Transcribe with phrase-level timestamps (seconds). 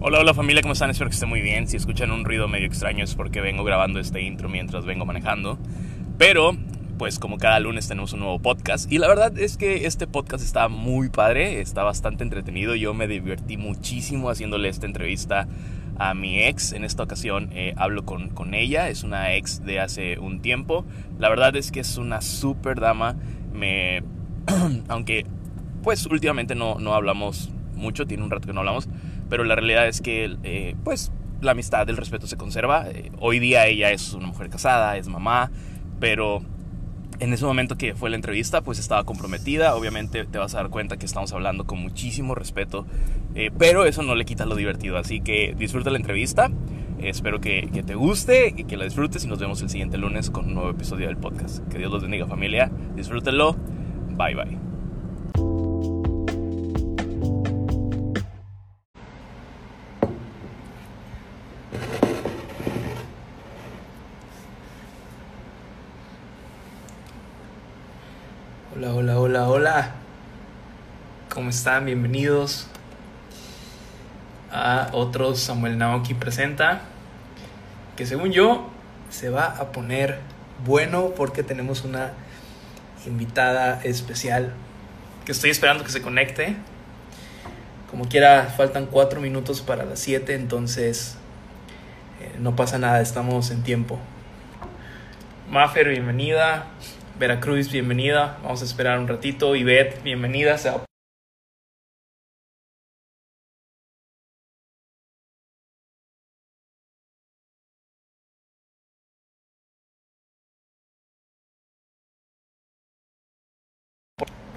[0.00, 0.90] Hola, hola familia, ¿cómo están?
[0.90, 1.66] Espero que estén muy bien.
[1.66, 5.58] Si escuchan un ruido medio extraño es porque vengo grabando este intro mientras vengo manejando.
[6.16, 6.56] Pero,
[6.98, 8.90] pues como cada lunes tenemos un nuevo podcast.
[8.92, 12.76] Y la verdad es que este podcast está muy padre, está bastante entretenido.
[12.76, 15.48] Yo me divertí muchísimo haciéndole esta entrevista
[15.98, 16.74] a mi ex.
[16.74, 20.84] En esta ocasión eh, hablo con, con ella, es una ex de hace un tiempo.
[21.18, 23.16] La verdad es que es una super dama.
[23.52, 24.04] Me...
[24.86, 25.26] Aunque,
[25.82, 28.88] pues últimamente no, no hablamos mucho, tiene un rato que no hablamos
[29.28, 32.88] pero la realidad es que, eh, pues, la amistad, el respeto se conserva.
[32.88, 35.50] Eh, hoy día ella es una mujer casada, es mamá,
[36.00, 36.42] pero
[37.20, 39.74] en ese momento que fue la entrevista, pues estaba comprometida.
[39.74, 42.86] Obviamente te vas a dar cuenta que estamos hablando con muchísimo respeto,
[43.34, 44.98] eh, pero eso no le quita lo divertido.
[44.98, 46.50] Así que disfruta la entrevista.
[47.00, 50.30] espero que, que, te guste y que la disfrutes y nos vemos el siguiente lunes
[50.30, 51.66] con un nuevo episodio del podcast.
[51.68, 52.70] Que Dios los bendiga familia.
[52.96, 53.56] Disfrútenlo.
[54.16, 54.67] Bye bye.
[71.48, 71.86] ¿Cómo están?
[71.86, 72.66] Bienvenidos
[74.52, 76.82] a otro Samuel Naoki Presenta.
[77.96, 78.68] Que según yo
[79.08, 80.18] se va a poner
[80.66, 82.12] bueno porque tenemos una
[83.06, 84.52] invitada especial
[85.24, 86.54] que estoy esperando que se conecte.
[87.90, 91.16] Como quiera, faltan cuatro minutos para las 7, entonces
[92.20, 93.98] eh, no pasa nada, estamos en tiempo.
[95.48, 96.66] Mafer, bienvenida.
[97.18, 98.36] Veracruz, bienvenida.
[98.42, 99.56] Vamos a esperar un ratito.
[99.56, 100.58] Ivette, bienvenida.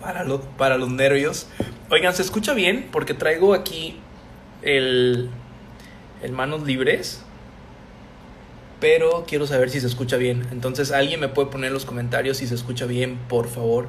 [0.01, 0.25] Para,
[0.57, 1.47] para los nervios.
[1.89, 2.89] Oigan, ¿se escucha bien?
[2.91, 3.99] Porque traigo aquí
[4.61, 5.29] el,
[6.21, 7.23] el manos libres
[8.81, 10.47] pero quiero saber si se escucha bien.
[10.51, 13.87] Entonces, alguien me puede poner en los comentarios si se escucha bien, por favor.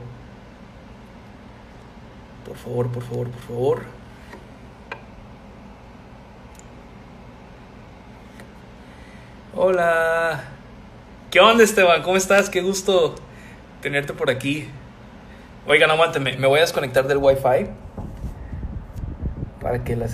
[2.47, 3.83] Por favor, por favor, por favor.
[9.55, 10.45] Hola.
[11.31, 12.03] ¿Qué onda, Esteban?
[12.03, 12.51] ¿Cómo estás?
[12.51, 13.15] Qué gusto
[13.81, 14.69] tenerte por aquí.
[15.65, 17.71] Oigan, aguánteme, me voy a desconectar del Wi-Fi
[19.61, 20.13] para que las...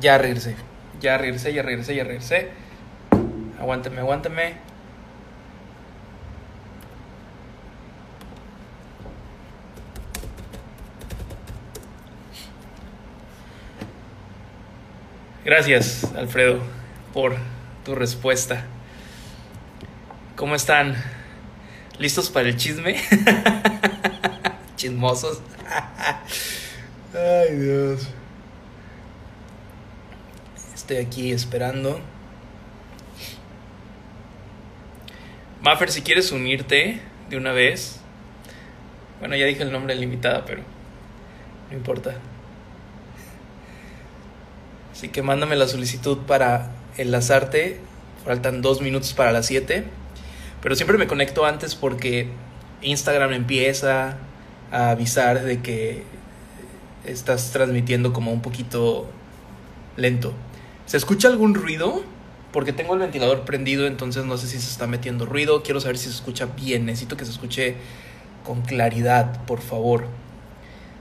[0.00, 0.54] Ya regresé.
[1.00, 2.50] Ya regresé, ya regresé, ya regresé.
[3.58, 4.56] Aguántame, aguántame.
[15.42, 16.58] Gracias, Alfredo,
[17.14, 17.34] por
[17.82, 18.66] tu respuesta.
[20.36, 21.17] ¿Cómo están?
[21.98, 22.94] ¿Listos para el chisme?
[24.76, 25.40] Chismosos.
[27.12, 28.08] Ay, Dios.
[30.74, 32.00] Estoy aquí esperando.
[35.60, 37.00] Maffer, si quieres unirte
[37.30, 37.98] de una vez.
[39.18, 40.62] Bueno, ya dije el nombre de la invitada, pero
[41.68, 42.14] no importa.
[44.92, 47.80] Así que mándame la solicitud para enlazarte.
[48.24, 49.97] Faltan dos minutos para las 7.
[50.62, 52.28] Pero siempre me conecto antes porque
[52.82, 54.18] Instagram empieza
[54.70, 56.02] a avisar de que
[57.04, 59.06] estás transmitiendo como un poquito
[59.96, 60.32] lento.
[60.86, 62.02] ¿Se escucha algún ruido?
[62.52, 65.62] Porque tengo el ventilador prendido, entonces no sé si se está metiendo ruido.
[65.62, 66.86] Quiero saber si se escucha bien.
[66.86, 67.76] Necesito que se escuche
[68.44, 70.06] con claridad, por favor.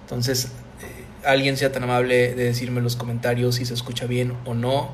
[0.02, 0.52] Entonces,
[0.82, 4.54] eh, alguien sea tan amable de decirme en los comentarios si se escucha bien o
[4.54, 4.94] no.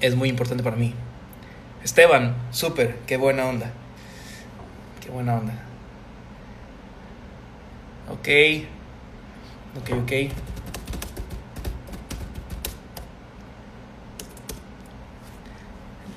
[0.00, 0.94] Es muy importante para mí.
[1.82, 3.70] Esteban, súper, qué buena onda.
[5.00, 5.54] Qué buena onda.
[8.10, 8.28] Ok.
[9.80, 10.12] Ok, ok.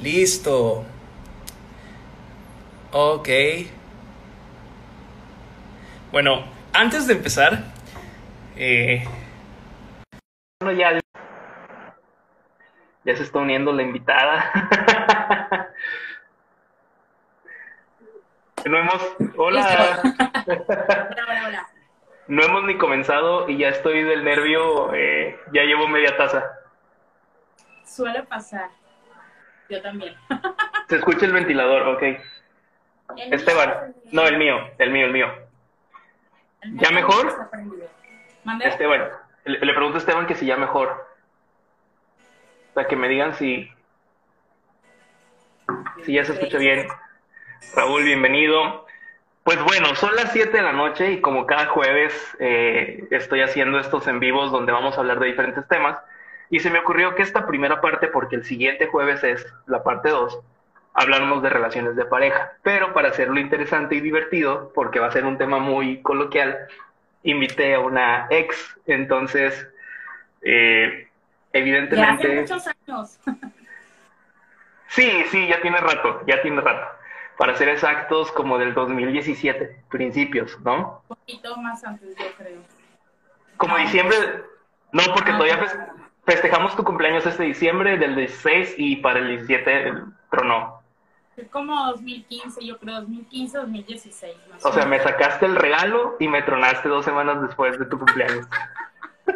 [0.01, 0.83] Listo.
[2.91, 3.29] Ok.
[6.11, 6.43] Bueno,
[6.73, 7.63] antes de empezar,
[8.57, 9.05] eh,
[10.59, 10.99] bueno, ya,
[13.05, 14.51] ya se está uniendo la invitada.
[18.65, 20.01] no hemos, hola.
[20.45, 21.67] hola, hola,
[22.27, 26.51] No hemos ni comenzado y ya estoy del nervio, eh, ya llevo media taza.
[27.85, 28.69] Suele pasar.
[29.69, 30.15] Yo también.
[30.89, 32.03] Se escucha el ventilador, ok.
[33.17, 35.27] Esteban, no, el mío, el mío, el mío.
[36.63, 37.49] ¿Ya mejor?
[38.63, 39.09] Esteban,
[39.43, 41.09] le, le, pregunto a Esteban que si ya mejor.
[42.73, 43.69] Para que me digan si,
[46.03, 46.87] si ya se escucha bien.
[47.75, 48.85] Raúl, bienvenido.
[49.43, 53.79] Pues bueno, son las 7 de la noche y como cada jueves eh, estoy haciendo
[53.79, 55.97] estos en vivos donde vamos a hablar de diferentes temas.
[56.49, 60.09] Y se me ocurrió que esta primera parte, porque el siguiente jueves es la parte
[60.09, 60.39] 2,
[60.93, 62.53] hablarnos de relaciones de pareja.
[62.61, 66.57] Pero para hacerlo interesante y divertido, porque va a ser un tema muy coloquial,
[67.23, 68.77] invité a una ex.
[68.85, 69.67] Entonces,
[70.41, 71.07] eh,
[71.53, 72.27] evidentemente...
[72.27, 73.19] Ya hace muchos años.
[74.91, 76.87] sí, sí, ya tiene rato, ya tiene rato.
[77.37, 81.01] Para ser exactos, como del 2017, principios, ¿no?
[81.09, 82.59] Un poquito más antes, yo creo.
[83.57, 84.17] Como diciembre,
[84.91, 85.87] no, porque Ah, todavía fes-
[86.25, 89.93] festejamos tu cumpleaños este diciembre del 16 y para el 17
[90.29, 90.81] tronó.
[91.33, 94.35] Fue como 2015, yo creo, 2015, 2016.
[94.51, 97.97] Más O sea, me sacaste el regalo y me tronaste dos semanas después de tu
[97.97, 98.45] cumpleaños.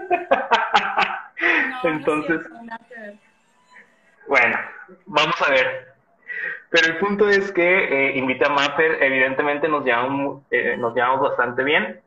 [1.83, 2.41] No, entonces-.
[4.27, 4.57] Bueno,
[5.05, 5.95] vamos a ver.
[6.69, 11.21] Pero el punto es que eh, invité a Maffer, evidentemente nos llevamos, eh, nos llevamos
[11.21, 12.01] bastante bien.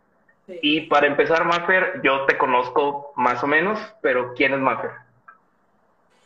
[0.46, 0.58] Sí.
[0.62, 4.90] Y para empezar, Maffer, yo te conozco más o menos, pero ¿quién es Maffer?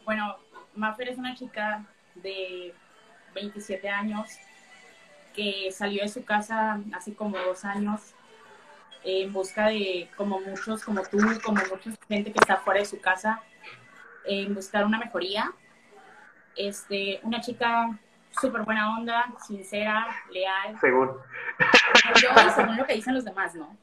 [0.04, 0.36] Bueno,
[0.74, 1.84] Maffer es una chica
[2.16, 2.74] de
[3.34, 4.38] 27 años
[5.34, 8.14] que salió de su casa hace como dos años
[9.04, 13.00] en busca de, como muchos, como tú, como mucha gente que está fuera de su
[13.00, 13.42] casa,
[14.24, 15.52] en buscar una mejoría.
[16.56, 17.98] Este, una chica
[18.40, 21.10] súper buena onda, sincera, leal, Según.
[22.20, 23.76] yo, según lo que dicen los demás, ¿no?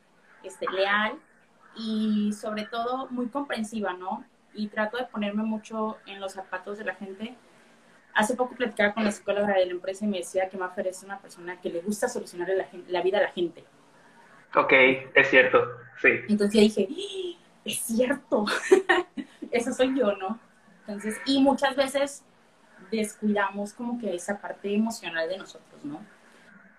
[0.43, 1.13] Este, leal
[1.75, 4.23] y sobre todo muy comprensiva, ¿no?
[4.53, 7.35] Y trato de ponerme mucho en los zapatos de la gente.
[8.13, 11.03] Hace poco platicaba con la psicóloga de la empresa y me decía que Maffer es
[11.03, 13.63] una persona que le gusta solucionar la, la vida a la gente.
[14.55, 14.73] Ok,
[15.13, 15.63] es cierto,
[16.01, 16.09] sí.
[16.27, 17.39] Entonces dije, ¡Ah!
[17.65, 18.45] es cierto,
[19.51, 20.39] eso soy yo, ¿no?
[20.81, 22.25] Entonces, y muchas veces
[22.91, 26.01] descuidamos como que esa parte emocional de nosotros, ¿no?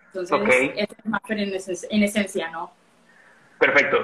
[0.06, 0.48] Entonces, Ok.
[0.48, 2.72] ese es Maffer en, esen- en esencia, ¿no?
[3.58, 3.98] Perfecto.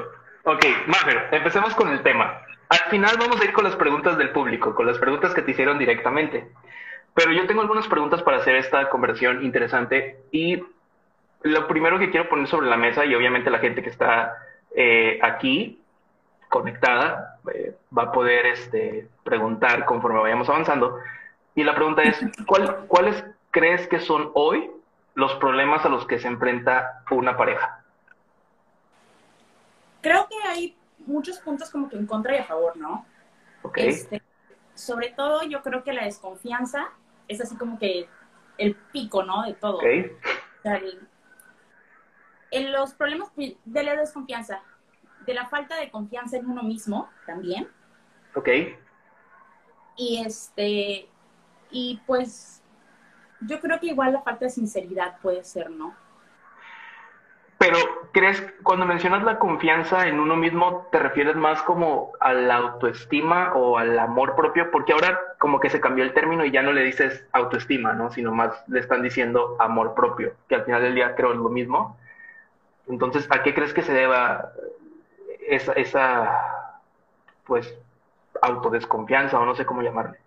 [0.45, 2.41] Ok, Maffer, empecemos con el tema.
[2.69, 5.51] Al final vamos a ir con las preguntas del público, con las preguntas que te
[5.53, 6.49] hicieron directamente.
[7.15, 10.63] Pero yo tengo algunas preguntas para hacer esta conversación interesante y
[11.43, 14.37] lo primero que quiero poner sobre la mesa y obviamente la gente que está
[14.75, 15.81] eh, aquí
[16.49, 20.99] conectada eh, va a poder este, preguntar conforme vayamos avanzando.
[21.57, 24.71] Y la pregunta es, ¿cuál- ¿cuáles crees que son hoy
[25.15, 27.83] los problemas a los que se enfrenta una pareja?
[30.03, 33.07] Creo que hay muchos puntos como que en contra y a favor, ¿no?
[33.63, 34.23] Ok, Este,
[34.75, 36.89] sobre todo yo creo que la desconfianza
[37.27, 38.07] es así como que
[38.59, 39.43] el pico, ¿no?
[39.45, 39.79] De todo.
[39.79, 39.85] ok,
[40.59, 41.09] O sea, el-
[42.51, 44.61] en los problemas de la desconfianza,
[45.25, 47.69] de la falta de confianza en uno mismo también.
[48.35, 48.49] ok.
[49.97, 51.09] Y este,
[51.71, 52.63] y pues
[53.41, 55.95] yo creo que igual la falta de sinceridad puede ser, ¿no?
[57.59, 57.79] Pero,
[58.13, 63.55] ¿crees, cuando mencionas la confianza en uno mismo, te refieres más como a la autoestima
[63.55, 64.71] o al amor propio?
[64.71, 68.11] Porque ahora como que se cambió el término y ya no le dices autoestima, ¿no?
[68.11, 71.49] Sino más le están diciendo amor propio, que al final del día creo es lo
[71.49, 71.97] mismo.
[72.89, 74.53] Entonces, ¿a qué crees que se deba
[75.49, 76.71] esa, esa
[77.47, 77.75] pues,
[78.43, 80.19] autodesconfianza o no sé cómo llamarle?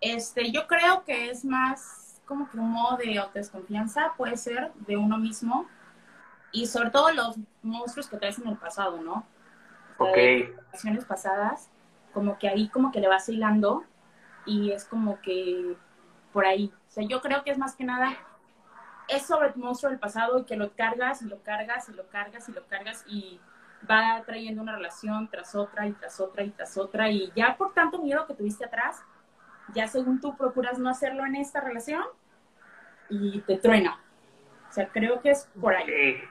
[0.00, 4.96] Este, yo creo que es más como que un modo de autodesconfianza, puede ser, de
[4.96, 5.66] uno mismo.
[6.52, 9.26] Y sobre todo los monstruos que traes en el pasado, ¿no?
[9.98, 11.68] Ok, relaciones pasadas,
[12.14, 13.84] como que ahí como que le vas hilando
[14.46, 15.76] y es como que
[16.32, 16.72] por ahí.
[16.88, 18.16] O sea, yo creo que es más que nada,
[19.08, 22.08] es sobre tu monstruo del pasado y que lo cargas y lo cargas y lo
[22.08, 23.40] cargas y lo cargas y
[23.90, 27.72] va trayendo una relación tras otra y tras otra y tras otra y ya por
[27.74, 29.02] tanto miedo que tuviste atrás,
[29.74, 32.02] ya según tú procuras no hacerlo en esta relación
[33.08, 33.98] y te truena.
[34.68, 35.86] O sea, creo que es por ahí.
[35.86, 36.24] Sí.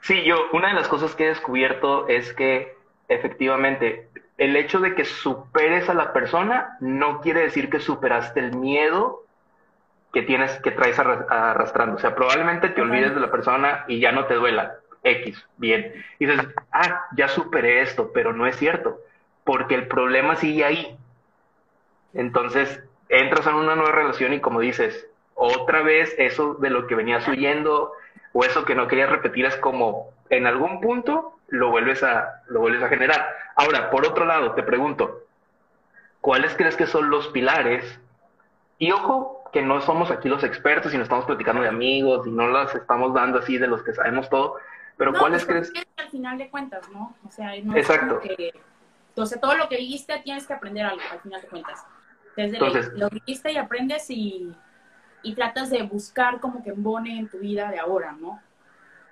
[0.00, 2.76] Sí, yo, una de las cosas que he descubierto es que
[3.08, 8.54] efectivamente el hecho de que superes a la persona no quiere decir que superaste el
[8.54, 9.22] miedo
[10.12, 11.96] que tienes, que traes arras- arrastrando.
[11.96, 14.74] O sea, probablemente te olvides de la persona y ya no te duela.
[15.02, 16.04] X, bien.
[16.18, 19.00] Y dices, ah, ya superé esto, pero no es cierto,
[19.44, 20.98] porque el problema sigue ahí.
[22.14, 26.94] Entonces, entras en una nueva relación y como dices, otra vez eso de lo que
[26.94, 27.92] venías huyendo
[28.32, 32.60] o eso que no querías repetir es como en algún punto lo vuelves a lo
[32.60, 33.28] vuelves a generar.
[33.56, 35.20] Ahora, por otro lado, te pregunto,
[36.20, 38.00] ¿cuáles crees que son los pilares?
[38.78, 42.30] Y ojo, que no somos aquí los expertos y no estamos platicando de amigos y
[42.30, 44.56] no las estamos dando así de los que sabemos todo,
[44.96, 45.86] pero No, ¿cuáles pues, crees?
[45.96, 47.14] al final de cuentas, ¿no?
[47.26, 48.20] O sea, no Exacto.
[48.24, 48.52] es que,
[49.26, 51.84] sea, todo lo que viviste tienes que aprender algo al final de cuentas.
[52.36, 54.52] Desde Entonces- lo viviste y aprendes y,
[55.22, 58.40] y tratas de buscar como que embone en tu vida de ahora, ¿no?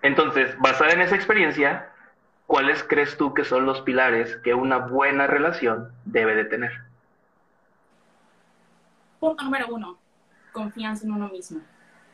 [0.03, 1.89] Entonces, basada en esa experiencia,
[2.47, 6.73] ¿cuáles crees tú que son los pilares que una buena relación debe de tener?
[9.21, 9.99] Punto número uno,
[10.51, 11.61] confianza en uno mismo.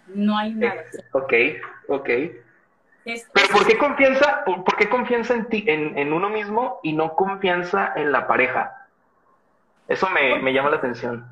[0.08, 0.84] No hay nada.
[1.12, 1.32] Ok,
[1.88, 2.08] ok.
[3.04, 7.92] Pero ¿por qué confianza, por, qué confianza en ti, en, uno mismo y no confianza
[7.96, 8.87] en la pareja?
[9.88, 11.26] Eso me, me llama la atención.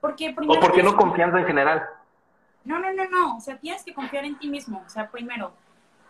[0.00, 1.88] Porque ¿O por qué no confianza en general?
[2.64, 3.36] No, no, no, no.
[3.36, 4.82] O sea, tienes que confiar en ti mismo.
[4.86, 5.52] O sea, primero,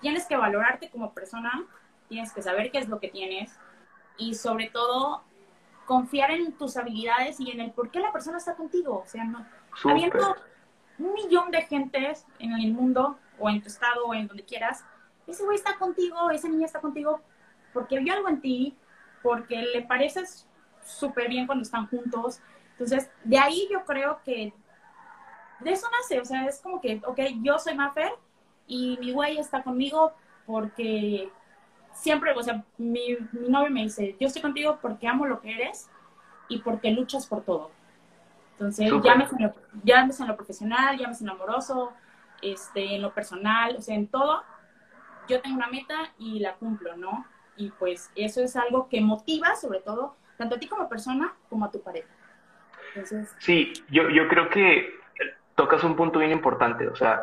[0.01, 1.65] tienes que valorarte como persona,
[2.09, 3.57] tienes que saber qué es lo que tienes
[4.19, 5.23] y sobre todo
[5.87, 9.03] confiar en tus habilidades y en el por qué la persona está contigo.
[9.05, 9.47] O sea, no.
[9.85, 10.37] Habiendo
[10.99, 14.85] un millón de gentes en el mundo o en tu estado o en donde quieras,
[15.27, 17.21] ese güey está contigo, esa niña está contigo
[17.73, 18.77] porque vio algo en ti,
[19.23, 20.49] porque le pareces
[20.87, 22.41] súper bien cuando están juntos.
[22.73, 24.53] Entonces, de ahí yo creo que
[25.61, 28.13] de eso nace, o sea, es como que, ok, yo soy Mafer
[28.67, 30.13] y mi güey está conmigo
[30.45, 31.31] porque
[31.93, 35.55] siempre, o sea, mi, mi novio me dice, yo estoy contigo porque amo lo que
[35.55, 35.89] eres
[36.49, 37.71] y porque luchas por todo.
[38.53, 41.93] Entonces, llámese en, lo, llámese en lo profesional, llámese en lo amoroso,
[42.41, 44.43] este, en lo personal, o sea, en todo,
[45.29, 47.27] yo tengo una meta y la cumplo, ¿no?
[47.57, 51.65] Y pues eso es algo que motiva, sobre todo, tanto a ti como persona como
[51.65, 52.09] a tu pareja.
[52.95, 54.95] Entonces, sí, yo, yo creo que
[55.55, 57.23] tocas un punto bien importante, o sea,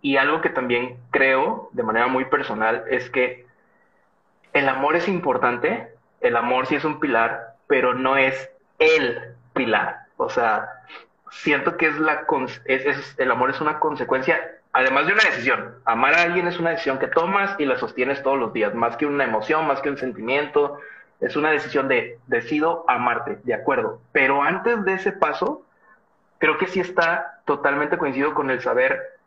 [0.00, 3.46] y algo que también creo de manera muy personal es que
[4.52, 10.06] el amor es importante, el amor sí es un pilar, pero no es el pilar.
[10.16, 10.68] O sea,
[11.30, 12.26] siento que es la
[12.64, 14.40] es, el amor es una consecuencia,
[14.72, 15.76] además de una decisión.
[15.84, 18.96] Amar a alguien es una decisión que tomas y la sostienes todos los días, más
[18.96, 20.80] que una emoción, más que un sentimiento.
[21.20, 24.00] Es una decisión de decido amarte, de acuerdo.
[24.12, 25.62] Pero antes de ese paso,
[26.38, 29.18] creo que sí está totalmente coincido con el saber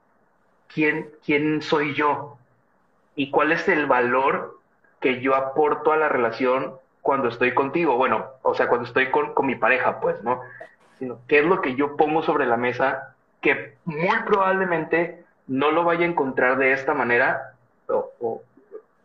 [0.74, 2.38] quién, quién soy yo
[3.16, 4.60] y cuál es el valor
[5.00, 7.98] que yo aporto a la relación cuando estoy contigo.
[7.98, 10.42] Bueno, o sea, cuando estoy con, con mi pareja, pues, ¿no?
[11.00, 15.84] Sino qué es lo que yo pongo sobre la mesa que muy probablemente no lo
[15.84, 17.54] vaya a encontrar de esta manera,
[17.88, 18.42] o,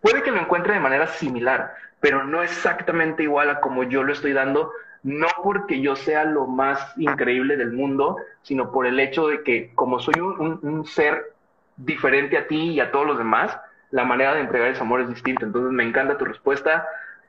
[0.00, 4.12] puede que lo encuentre de manera similar, pero no exactamente igual a como yo lo
[4.12, 4.73] estoy dando,
[5.03, 9.73] no porque yo sea lo más increíble del mundo, sino por el hecho de que
[9.75, 11.33] como soy un ser
[11.76, 13.59] diferente a ti y a todos los demás,
[13.91, 15.45] la manera de entregar ese amor es distinta.
[15.45, 16.87] Entonces me encanta tu respuesta.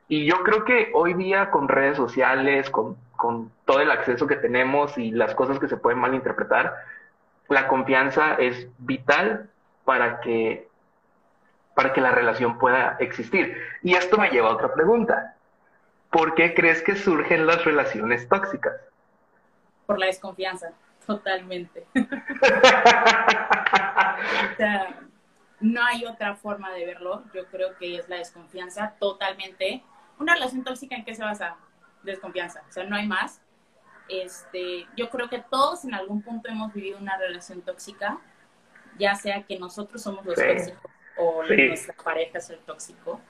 [0.08, 4.36] Y yo creo que hoy día con redes sociales, con, con todo el acceso que
[4.36, 6.74] tenemos y las cosas que se pueden malinterpretar,
[7.48, 9.48] la confianza es vital
[9.84, 10.67] para que,
[11.78, 13.56] para que la relación pueda existir.
[13.84, 15.36] Y esto me lleva a otra pregunta.
[16.10, 18.72] ¿Por qué crees que surgen las relaciones tóxicas?
[19.86, 20.72] Por la desconfianza,
[21.06, 21.86] totalmente.
[21.94, 22.00] o
[24.56, 24.88] sea,
[25.60, 27.22] no hay otra forma de verlo.
[27.32, 29.84] Yo creo que es la desconfianza totalmente.
[30.18, 31.54] Una relación tóxica en qué se basa?
[32.02, 32.64] Desconfianza.
[32.68, 33.40] O sea, no hay más.
[34.08, 38.18] Este, yo creo que todos en algún punto hemos vivido una relación tóxica,
[38.98, 43.20] ya sea que nosotros somos los tóxicos o nuestra pareja es el tóxico.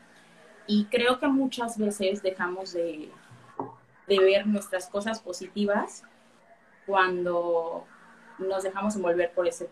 [0.67, 3.11] Y creo que muchas veces dejamos de,
[4.07, 6.03] de ver nuestras cosas positivas
[6.87, 7.87] cuando
[8.39, 9.71] nos dejamos envolver por ese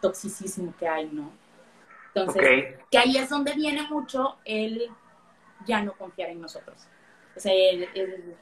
[0.00, 1.30] toxicismo que hay, ¿no?
[2.14, 4.90] Entonces, que ahí es donde viene mucho el
[5.66, 6.86] ya no confiar en nosotros.
[7.36, 8.36] O sea, el,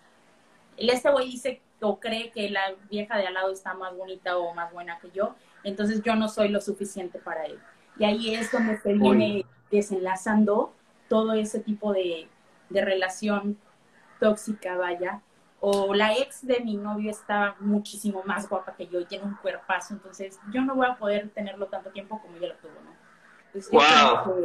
[0.76, 4.54] este güey dice o cree que la vieja de al lado está más bonita o
[4.54, 7.58] más buena que yo, entonces yo no soy lo suficiente para él.
[7.98, 10.72] Y ahí es donde se viene desenlazando
[11.08, 12.28] todo ese tipo de,
[12.68, 13.58] de relación
[14.18, 15.20] tóxica, vaya,
[15.60, 19.34] o la ex de mi novio está muchísimo más guapa que yo y tiene un
[19.34, 22.96] cuerpazo, entonces yo no voy a poder tenerlo tanto tiempo como ella lo tuvo, ¿no?
[23.72, 24.36] wow.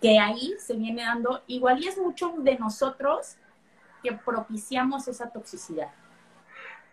[0.00, 3.36] que, ahí se viene dando, igual y es mucho de nosotros
[4.02, 5.90] que propiciamos esa toxicidad.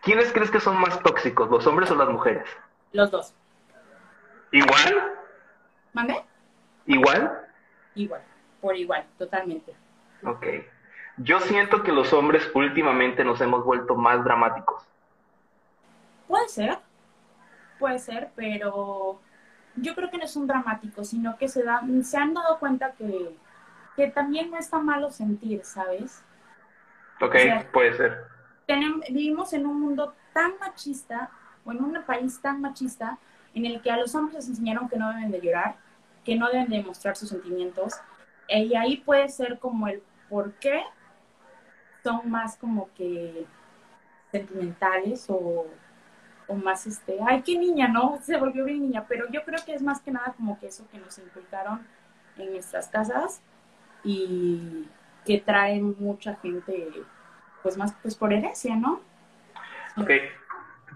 [0.02, 2.48] ¿Quiénes crees que son más tóxicos, los hombres o las mujeres?
[2.94, 3.36] Los dos.
[4.52, 5.21] ¿Igual?
[5.94, 6.24] ¿Mande?
[6.86, 7.48] ¿Igual?
[7.96, 8.22] Igual,
[8.62, 9.74] por igual, totalmente.
[10.24, 10.46] Ok.
[11.18, 14.84] Yo siento que los hombres últimamente nos hemos vuelto más dramáticos.
[16.28, 16.80] Puede ser,
[17.78, 19.20] puede ser, pero
[19.76, 22.94] yo creo que no es un dramático, sino que se, dan, se han dado cuenta
[22.94, 23.36] que,
[23.96, 26.24] que también no está malo sentir, ¿sabes?
[27.20, 27.36] Ok,
[27.74, 28.26] puede ser.
[28.66, 31.30] Tenemos, vivimos en un mundo tan machista,
[31.66, 33.18] o en un país tan machista,
[33.54, 35.76] en el que a los hombres les enseñaron que no deben de llorar,
[36.24, 37.94] que no deben de mostrar sus sentimientos,
[38.48, 40.82] y ahí puede ser como el por qué
[42.04, 43.46] son más como que
[44.32, 45.68] sentimentales o
[46.56, 48.20] más este, ay, qué niña, ¿no?
[48.24, 50.88] Se volvió bien niña, pero yo creo que es más que nada como que eso
[50.92, 51.86] que nos inculcaron
[52.38, 53.42] en nuestras casas
[54.04, 54.88] y
[55.26, 56.90] que traen mucha gente,
[57.62, 59.02] pues más pues por herencia, ¿no?
[59.98, 60.10] Ok,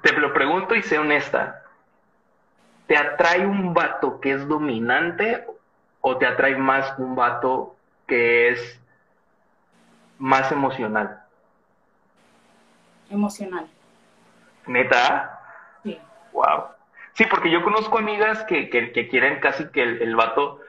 [0.02, 1.65] te lo pregunto y sé honesta.
[2.88, 5.46] ¿Te atrae un vato que es dominante
[6.02, 7.76] o te atrae más un vato
[8.08, 8.80] que es
[10.20, 11.24] más emocional?
[13.10, 13.68] Emocional.
[14.68, 15.40] ¿Neta?
[15.84, 16.00] Sí.
[16.32, 16.66] Wow.
[17.14, 20.60] Sí, porque yo conozco amigas que, que, que quieren casi que el, el vato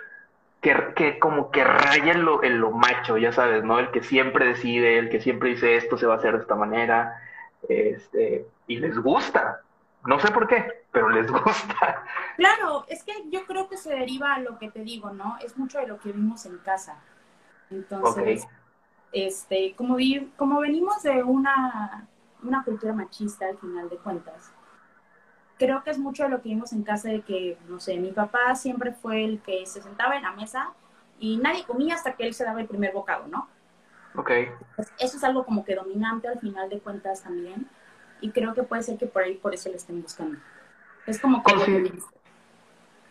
[0.61, 3.79] que, que, como que raya en lo, en lo macho, ya sabes, ¿no?
[3.79, 6.55] El que siempre decide, el que siempre dice esto se va a hacer de esta
[6.55, 7.21] manera,
[7.69, 9.61] este, y les gusta.
[10.07, 12.03] No sé por qué, pero les gusta.
[12.37, 15.37] Claro, es que yo creo que se deriva a lo que te digo, ¿no?
[15.43, 16.97] Es mucho de lo que vimos en casa.
[17.71, 18.49] Entonces,
[19.13, 22.09] este, como, vi- como venimos de una,
[22.43, 24.53] una cultura machista al final de cuentas,
[25.59, 28.13] creo que es mucho de lo que vimos en casa de que, no sé, mi
[28.13, 30.73] papá siempre fue el que se sentaba en la mesa
[31.19, 33.49] y nadie comía hasta que él se daba el primer bocado, ¿no?
[34.17, 34.31] Ok.
[34.77, 37.69] Pues eso es algo como que dominante al final de cuentas también
[38.21, 40.39] y creo que puede ser que por ahí por eso lo estén buscando.
[41.07, 41.43] Es como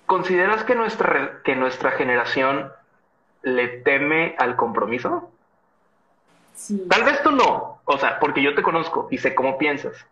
[0.05, 2.71] ¿Consideras que nuestra, que nuestra generación
[3.41, 5.31] le teme al compromiso?
[6.53, 6.85] Sí.
[6.89, 10.05] Tal vez tú no, o sea, porque yo te conozco y sé cómo piensas,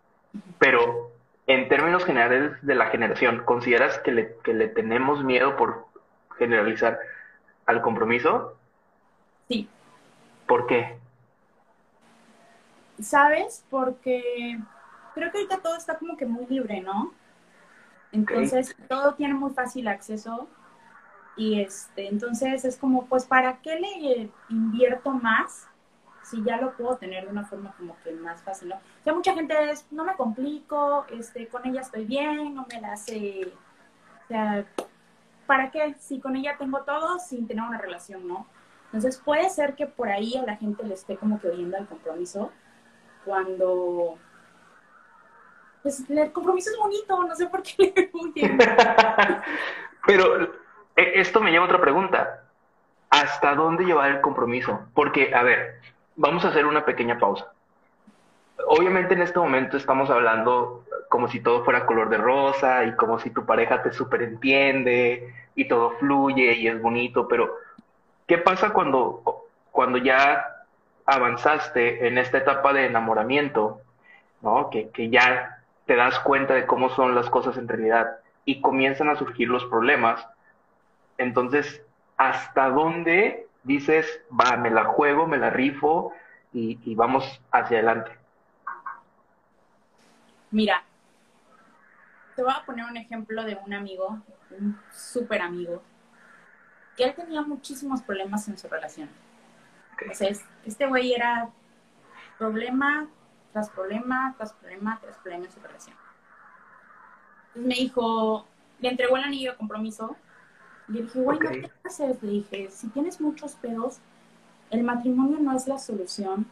[0.58, 1.12] pero
[1.46, 5.86] en términos generales de la generación, ¿consideras que le, que le tenemos miedo por
[6.38, 6.98] generalizar
[7.66, 8.56] al compromiso?
[9.48, 9.68] Sí.
[10.46, 10.96] ¿Por qué?
[13.00, 13.64] ¿Sabes?
[13.70, 14.58] Porque
[15.14, 17.12] creo que ahorita todo está como que muy libre, ¿no?
[18.14, 20.48] Entonces, todo tiene muy fácil acceso.
[21.36, 25.66] Y este, entonces es como, pues, ¿para qué le invierto más
[26.22, 28.76] si ya lo puedo tener de una forma como que más fácil, ¿no?
[29.02, 32.92] Sea, mucha gente es, no me complico, este, con ella estoy bien, no me la
[32.92, 33.52] hace,
[34.24, 34.64] o sea,
[35.46, 35.94] ¿para qué?
[35.98, 38.46] Si con ella tengo todo sin tener una relación, ¿no?
[38.86, 41.86] Entonces puede ser que por ahí a la gente le esté como que oyendo al
[41.86, 42.52] compromiso
[43.24, 44.18] cuando
[45.84, 48.10] pues el compromiso es bonito, no sé por qué le.
[50.06, 50.42] Pero
[50.96, 52.44] eh, esto me lleva a otra pregunta.
[53.10, 54.80] ¿Hasta dónde llevar el compromiso?
[54.94, 55.80] Porque, a ver,
[56.16, 57.52] vamos a hacer una pequeña pausa.
[58.66, 63.18] Obviamente en este momento estamos hablando como si todo fuera color de rosa y como
[63.18, 67.58] si tu pareja te superentiende y todo fluye y es bonito, pero
[68.26, 70.64] ¿qué pasa cuando, cuando ya
[71.04, 73.82] avanzaste en esta etapa de enamoramiento,
[74.40, 74.70] ¿no?
[74.70, 75.53] Que, que ya
[75.86, 79.64] te das cuenta de cómo son las cosas en realidad y comienzan a surgir los
[79.66, 80.26] problemas.
[81.18, 81.82] Entonces,
[82.16, 86.12] ¿hasta dónde dices, va, me la juego, me la rifo
[86.52, 88.12] y, y vamos hacia adelante?
[90.50, 90.84] Mira,
[92.36, 94.20] te voy a poner un ejemplo de un amigo,
[94.50, 95.82] un súper amigo,
[96.96, 99.08] que él tenía muchísimos problemas en su relación.
[99.94, 100.02] Ok.
[100.12, 101.50] O sea, es- este güey era
[102.38, 103.08] problema
[103.54, 105.96] tras problema, tras problema, tras problema en su relación.
[107.54, 108.46] Entonces me dijo,
[108.80, 110.16] le entregó el anillo de compromiso.
[110.88, 111.44] Y le dije, güey, Ok.
[111.44, 112.20] no te cases.
[112.22, 114.00] Le dije, si tienes muchos pedos,
[114.70, 116.46] el matrimonio no es la solución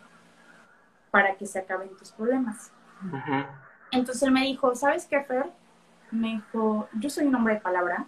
[1.10, 2.70] para que se acaben tus problemas.
[3.90, 5.50] Entonces él me dijo, ¿sabes qué, Fer?
[6.12, 8.06] Me dijo, yo soy un hombre de palabra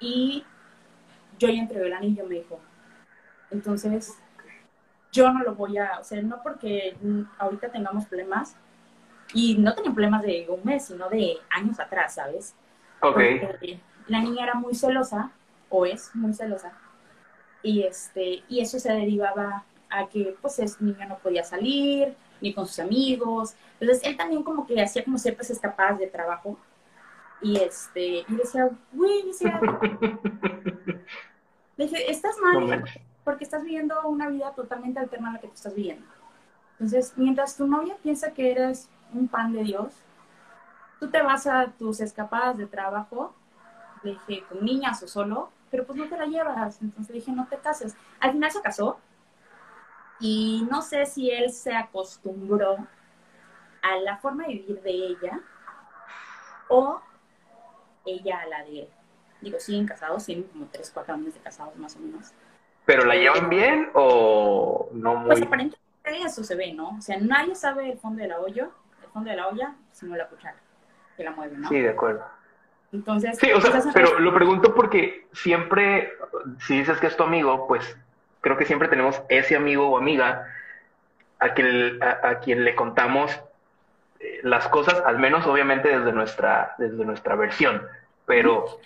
[0.00, 0.44] y
[1.38, 2.58] yo ya entregué el anillo, me dijo.
[3.50, 4.18] Entonces,
[5.14, 6.96] yo no lo voy a, o sea, no porque
[7.38, 8.56] ahorita tengamos problemas,
[9.32, 12.54] y no tenía problemas de un mes, sino de años atrás, ¿sabes?
[13.00, 15.30] Ok, Porque la niña era muy celosa,
[15.70, 16.72] o es muy celosa,
[17.62, 22.52] y, este, y eso se derivaba a que pues ese niño no podía salir, ni
[22.52, 23.54] con sus amigos.
[23.80, 26.58] Entonces él también como que hacía como ciertas escapadas de trabajo.
[27.40, 29.60] Y este, y decía, güey, decía,
[31.76, 32.84] le dije, estás mal.
[33.24, 36.06] Porque estás viviendo una vida totalmente alterna a la que tú estás viviendo.
[36.72, 39.94] Entonces, mientras tu novia piensa que eres un pan de Dios,
[41.00, 43.34] tú te vas a tus escapadas de trabajo,
[44.02, 46.80] le dije, con niñas o solo, pero pues no te la llevas.
[46.82, 47.96] Entonces le dije, no te cases.
[48.20, 48.98] Al final se casó
[50.20, 52.76] y no sé si él se acostumbró
[53.82, 55.40] a la forma de vivir de ella
[56.68, 57.00] o
[58.04, 58.88] ella a la de él.
[59.40, 62.32] Digo, siguen casados, tienen como 3, 4 años de casados más o menos.
[62.84, 65.46] ¿Pero la llevan bien o no Pues muy?
[65.46, 66.96] aparentemente eso se ve, ¿no?
[66.98, 68.68] O sea, nadie sabe el fondo de la olla,
[69.02, 70.56] el fondo de la olla, sino la cuchara
[71.16, 71.68] que la mueve, ¿no?
[71.68, 72.24] Sí, de acuerdo.
[72.92, 76.12] Entonces, Sí, o sea, pues, pero lo pregunto porque siempre,
[76.60, 77.96] si dices que es tu amigo, pues
[78.40, 80.46] creo que siempre tenemos ese amigo o amiga
[81.38, 83.40] a quien, a, a quien le contamos
[84.20, 87.82] eh, las cosas, al menos obviamente desde nuestra, desde nuestra versión,
[88.26, 88.78] pero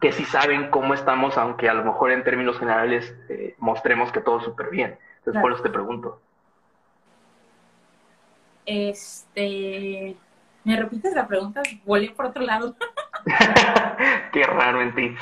[0.00, 4.20] que sí saben cómo estamos, aunque a lo mejor en términos generales eh, mostremos que
[4.20, 4.98] todo súper bien.
[5.18, 6.20] Entonces, por eso te pregunto.
[8.64, 10.16] Este,
[10.64, 11.62] ¿me repites la pregunta?
[11.84, 12.76] Volé por otro lado.
[14.32, 15.16] Qué raro en ti.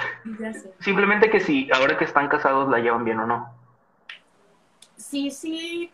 [0.80, 3.54] Simplemente que si ahora que están casados la llevan bien o no.
[4.96, 5.90] Sí, sí.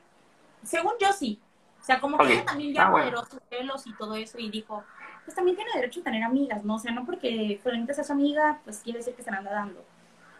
[0.62, 1.40] Según yo sí.
[1.80, 4.50] O sea, como que ella también ya ah, moderó sus celos y todo eso y
[4.50, 4.84] dijo,
[5.24, 6.76] pues también tiene derecho a tener amigas, ¿no?
[6.76, 9.52] O sea, no porque frente a su amiga, pues quiere decir que se la anda
[9.52, 9.84] dando.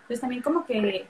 [0.03, 1.09] Entonces también como que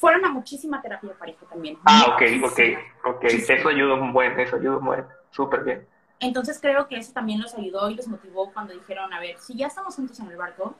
[0.00, 1.78] fueron a muchísima terapia de pareja también.
[1.84, 2.60] Ah, ok, ok,
[3.04, 3.24] ok.
[3.24, 5.04] Eso ayuda un buen, eso ayuda un buen.
[5.30, 5.86] Súper bien.
[6.18, 9.54] Entonces creo que eso también los ayudó y los motivó cuando dijeron, a ver, si
[9.54, 10.74] ya estamos juntos en el barco,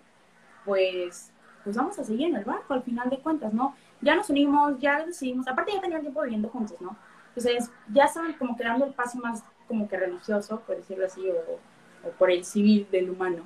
[0.65, 1.33] pues,
[1.65, 3.75] pues vamos a seguir en el barco al final de cuentas, ¿no?
[4.01, 6.97] Ya nos unimos, ya decidimos, aparte ya tenían tiempo viviendo juntos, ¿no?
[7.29, 11.29] Entonces ya estaban como que dando el paso más como que religioso, por decirlo así,
[11.29, 11.59] o,
[12.19, 13.43] por el civil del humano.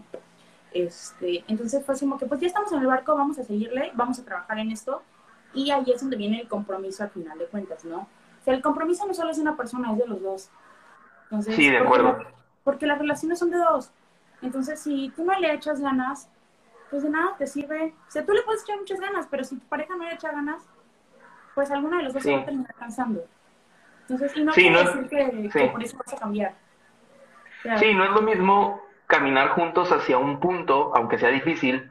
[0.73, 4.19] Este, entonces fue como que pues ya estamos en el barco, vamos a seguirle, vamos
[4.19, 5.03] a trabajar en esto
[5.55, 8.01] y ahí es donde viene el compromiso al final de cuentas, ¿no?
[8.01, 10.51] O sea, el compromiso no solo es de una persona, es de los dos
[11.43, 12.19] sí, de acuerdo.
[12.65, 13.91] Porque, las relaciones son de dos.
[14.43, 16.29] Entonces, si tú no le echas ganas,
[16.91, 17.95] pues de nada te sirve.
[18.09, 20.33] O sea, tú le puedes echar muchas ganas, pero si tu pareja no le echa
[20.33, 20.63] ganas,
[21.55, 23.25] pues alguna de los dos se va a terminar cansando.
[24.03, 26.55] Entonces, y no quiere decir que, por eso vas a cambiar.
[27.79, 31.91] Sí, no es lo mismo caminar juntos hacia un punto, aunque sea difícil,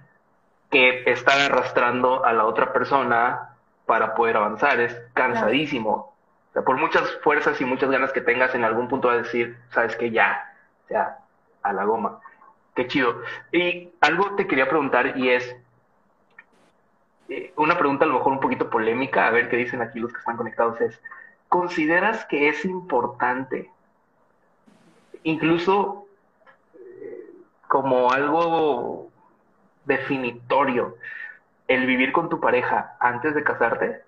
[0.69, 4.79] que estar arrastrando a la otra persona para poder avanzar.
[4.79, 6.15] Es cansadísimo
[6.63, 9.95] por muchas fuerzas y muchas ganas que tengas, en algún punto vas a decir, sabes
[9.95, 10.53] que ya,
[10.89, 11.19] ya,
[11.63, 12.19] a la goma.
[12.73, 13.21] Qué chido.
[13.51, 15.55] Y algo te quería preguntar y es
[17.29, 20.13] eh, una pregunta a lo mejor un poquito polémica, a ver qué dicen aquí los
[20.13, 21.01] que están conectados, es,
[21.49, 23.69] ¿consideras que es importante,
[25.25, 26.07] incluso
[26.75, 27.33] eh,
[27.67, 29.11] como algo
[29.83, 30.95] definitorio,
[31.67, 34.03] el vivir con tu pareja antes de casarte?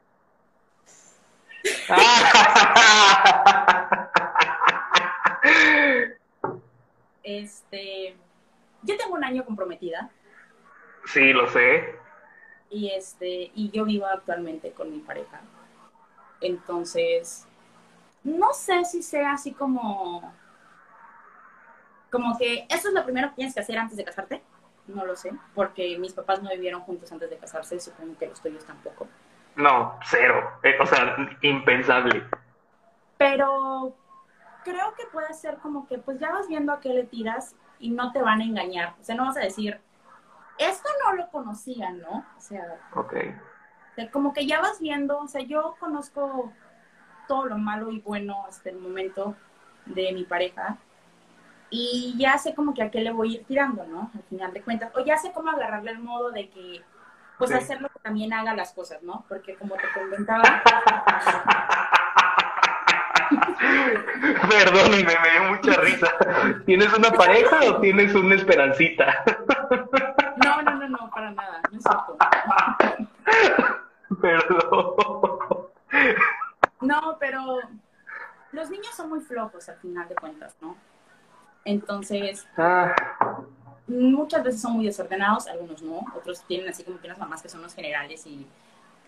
[7.24, 8.16] este,
[8.84, 10.12] yo tengo un año comprometida.
[11.06, 11.96] Sí, lo sé.
[12.70, 15.42] Y este, y yo vivo actualmente con mi pareja.
[16.42, 17.48] Entonces,
[18.24, 20.32] no sé si sea así como
[22.12, 24.42] como que eso es lo primero que tienes que hacer antes de casarte.
[24.88, 28.42] No lo sé, porque mis papás no vivieron juntos antes de casarse, supongo que los
[28.42, 29.08] tuyos tampoco.
[29.58, 30.52] No, cero.
[30.64, 32.24] Eh, o sea, impensable.
[33.18, 33.96] Pero
[34.64, 37.90] creo que puede ser como que pues ya vas viendo a qué le tiras y
[37.90, 38.96] no te van a engañar.
[39.00, 39.80] O sea, no vas a decir,
[40.58, 42.26] esto no lo conocía, ¿no?
[42.38, 43.36] O sea, okay.
[44.12, 46.54] como que ya vas viendo, o sea, yo conozco
[47.28, 49.36] todo lo malo y bueno hasta el momento
[49.86, 50.78] de mi pareja
[51.70, 54.12] y ya sé como que a qué le voy a ir tirando, ¿no?
[54.14, 56.82] Al final de cuentas, o ya sé cómo agarrarle el modo de que
[57.38, 59.26] pues hacerlo que también haga las cosas, ¿no?
[59.30, 60.44] Porque como te comentaba...
[64.50, 66.08] Perdóname, me dio mucha risa.
[66.66, 69.24] ¿Tienes una pareja o tienes una esperancita?
[70.38, 72.16] No, no, no, no, para nada, no es cierto.
[74.22, 75.68] Perdón.
[76.80, 77.60] No, pero
[78.52, 80.78] los niños son muy flojos al final de cuentas, ¿no?
[81.68, 82.96] Entonces, ah
[83.88, 87.50] muchas veces son muy desordenados, algunos no, otros tienen así como que unas mamás que
[87.50, 88.46] son los generales y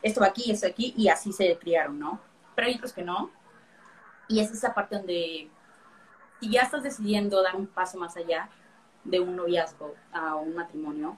[0.02, 2.19] esto va aquí, esto aquí, y así se criaron, ¿no?
[2.56, 3.30] Pero hay otros que no.
[4.30, 5.50] Y es esa parte donde,
[6.39, 8.50] si ya estás decidiendo dar un paso más allá
[9.04, 11.17] de un noviazgo a un matrimonio,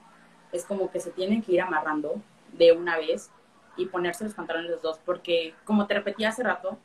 [0.50, 2.20] es como que se tienen que ir amarrando
[2.52, 3.30] de una vez
[3.76, 6.76] y ponerse los pantalones los dos, porque como te repetí hace rato,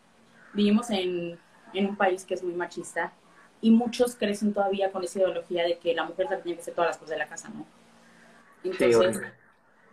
[0.54, 1.39] vivimos en,
[1.74, 3.12] en un país que es muy machista
[3.62, 6.89] y muchos crecen todavía con esa ideología de que la mujer tiene que hacer todas
[6.89, 7.65] las cosas de la casa, ¿no?
[8.63, 9.22] Entonces,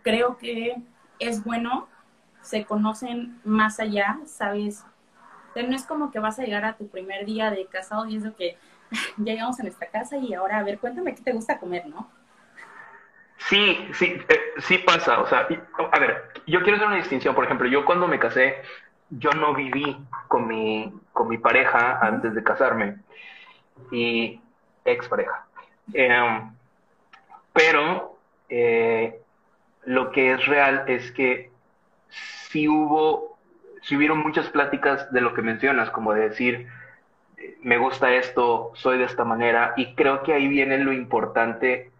[0.03, 0.75] creo que
[1.19, 1.87] es bueno,
[2.41, 4.83] se conocen más allá, ¿sabes?
[5.55, 8.35] No es como que vas a llegar a tu primer día de casado y eso
[8.35, 8.57] que
[9.17, 12.09] ya llegamos a nuestra casa y ahora, a ver, cuéntame qué te gusta comer, ¿no?
[13.37, 15.19] Sí, sí, eh, sí pasa.
[15.21, 15.47] O sea,
[15.91, 17.35] a ver, yo quiero hacer una distinción.
[17.35, 18.55] Por ejemplo, yo cuando me casé,
[19.09, 19.97] yo no viví
[20.27, 22.97] con mi, con mi pareja antes de casarme
[23.91, 24.39] y
[24.83, 25.45] expareja.
[25.93, 26.41] Eh,
[27.53, 28.17] pero
[28.49, 29.21] eh,
[29.85, 31.51] lo que es real es que
[32.09, 33.37] si hubo,
[33.81, 36.67] si hubieron muchas pláticas de lo que mencionas, como de decir,
[37.61, 41.91] me gusta esto, soy de esta manera, y creo que ahí viene lo importante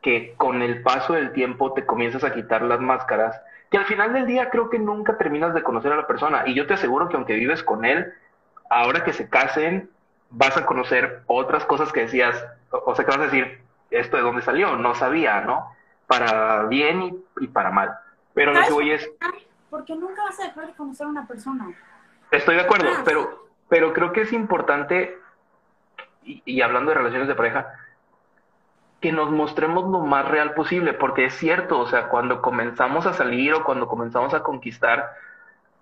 [0.00, 4.12] que con el paso del tiempo te comienzas a quitar las máscaras, que al final
[4.12, 7.08] del día creo que nunca terminas de conocer a la persona, y yo te aseguro
[7.08, 8.12] que aunque vives con él,
[8.70, 9.90] ahora que se casen,
[10.30, 13.60] vas a conocer otras cosas que decías, o sea, que vas a decir,
[13.90, 15.76] esto de dónde salió, no sabía, ¿no?
[16.08, 17.96] para bien y, y para mal.
[18.34, 19.08] Pero lo que voy es...
[19.70, 21.68] Porque nunca vas a dejar de conocer a una persona.
[22.30, 25.18] Estoy de acuerdo, pero, pero creo que es importante,
[26.24, 27.74] y, y hablando de relaciones de pareja,
[29.00, 33.12] que nos mostremos lo más real posible, porque es cierto, o sea, cuando comenzamos a
[33.12, 35.12] salir o cuando comenzamos a conquistar,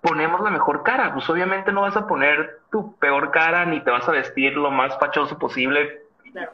[0.01, 1.13] ponemos la mejor cara.
[1.13, 4.71] Pues obviamente no vas a poner tu peor cara ni te vas a vestir lo
[4.71, 6.01] más fachoso posible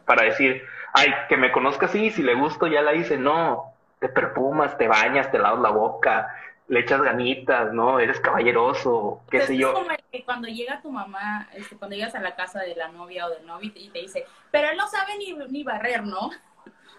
[0.05, 3.17] para decir, ay, que me conozca así, si le gusto ya la hice.
[3.17, 6.35] No, te perfumas, te bañas, te lavas la boca,
[6.67, 7.99] le echas ganitas, ¿no?
[7.99, 9.69] Eres caballeroso, qué sé yo.
[9.69, 12.87] Es como que cuando llega tu mamá, este, cuando llegas a la casa de la
[12.89, 16.29] novia o del novio y te dice, pero él no sabe ni, ni barrer, ¿no?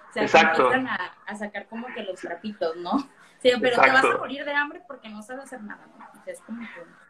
[0.07, 0.67] O sea, Exacto.
[0.67, 3.01] empiezan a, a, sacar como que los trapitos, ¿no?
[3.39, 3.83] Sí, pero Exacto.
[3.83, 6.14] te vas a morir de hambre porque no sabes hacer nada, ¿no?
[6.27, 7.05] Es como que...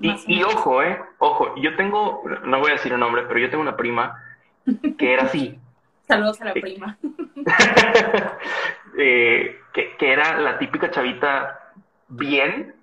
[0.00, 3.50] Y, y ojo, eh, ojo, yo tengo, no voy a decir el nombre, pero yo
[3.50, 4.22] tengo una prima
[4.98, 5.58] que era así.
[6.08, 6.98] Saludos a la prima.
[8.98, 11.72] eh, que, que, era la típica chavita
[12.08, 12.74] bien,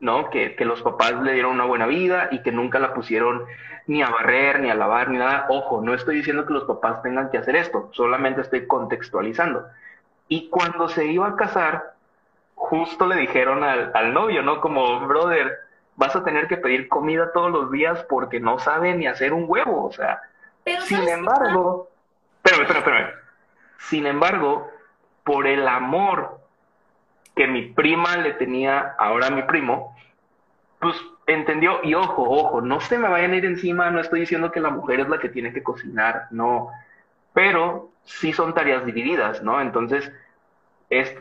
[0.00, 0.30] ¿no?
[0.30, 3.46] Que, que, los papás le dieron una buena vida y que nunca la pusieron
[3.86, 5.46] ni a barrer, ni a lavar, ni nada.
[5.48, 9.66] Ojo, no estoy diciendo que los papás tengan que hacer esto, solamente estoy contextualizando.
[10.28, 11.95] Y cuando se iba a casar,
[12.56, 14.60] justo le dijeron al, al novio, ¿no?
[14.60, 15.60] Como, brother,
[15.94, 19.44] vas a tener que pedir comida todos los días porque no sabe ni hacer un
[19.46, 20.20] huevo, o sea.
[20.64, 21.88] Pero sin embargo,
[22.42, 23.10] espérame, espérame, espérame.
[23.78, 24.70] Sin embargo,
[25.22, 26.40] por el amor
[27.36, 29.94] que mi prima le tenía ahora a mi primo,
[30.80, 34.50] pues entendió, y ojo, ojo, no se me vayan a ir encima, no estoy diciendo
[34.50, 36.70] que la mujer es la que tiene que cocinar, no,
[37.32, 39.60] pero sí son tareas divididas, ¿no?
[39.60, 40.10] Entonces,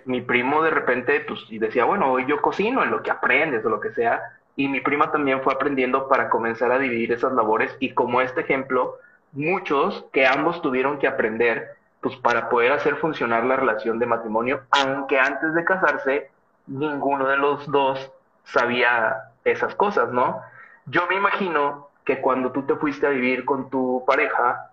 [0.06, 3.70] mi primo de repente, pues, decía, bueno, hoy yo cocino en lo que aprendes o
[3.70, 4.22] lo que sea,
[4.56, 8.42] y mi prima también fue aprendiendo para comenzar a dividir esas labores, y como este
[8.42, 8.98] ejemplo,
[9.32, 11.76] muchos que ambos tuvieron que aprender
[12.06, 16.30] pues para poder hacer funcionar la relación de matrimonio, aunque antes de casarse
[16.68, 18.12] ninguno de los dos
[18.44, 20.40] sabía esas cosas, ¿no?
[20.86, 24.70] Yo me imagino que cuando tú te fuiste a vivir con tu pareja,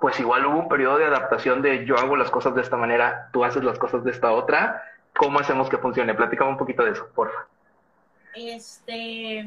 [0.00, 3.28] pues igual hubo un periodo de adaptación de yo hago las cosas de esta manera,
[3.32, 4.82] tú haces las cosas de esta otra,
[5.16, 6.14] ¿cómo hacemos que funcione?
[6.14, 7.46] Platícame un poquito de eso, porfa.
[8.34, 9.40] Este,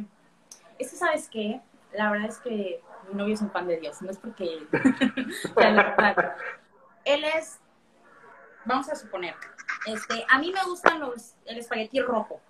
[0.77, 1.61] es que sabes qué,
[1.93, 4.67] la verdad es que mi novio es un pan de Dios, no es porque...
[7.05, 7.59] él es,
[8.65, 9.35] vamos a suponer,
[9.85, 12.41] este, a mí me gustan los, el espagueti rojo.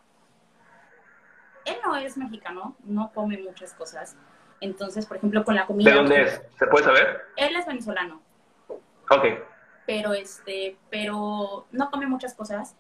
[1.66, 4.16] Él no es mexicano, no come muchas cosas.
[4.62, 5.92] Entonces, por ejemplo, con la comida...
[5.92, 6.42] ¿De dónde es?
[6.58, 7.22] ¿Se puede saber?
[7.36, 8.22] Él es venezolano.
[9.10, 9.26] Ok.
[9.86, 12.76] Pero, este, pero no come muchas cosas.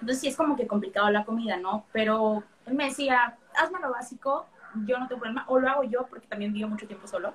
[0.00, 1.84] Entonces sí es como que complicado la comida, ¿no?
[1.92, 4.46] Pero él me decía, hazme lo básico,
[4.86, 7.34] yo no tengo problema, o lo hago yo porque también vivo mucho tiempo solo.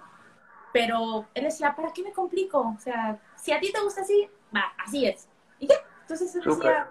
[0.73, 2.59] Pero él decía, ¿para qué me complico?
[2.59, 5.29] O sea, si a ti te gusta así, va, así es.
[5.59, 5.75] ¿Y qué?
[6.01, 6.89] Entonces él decía,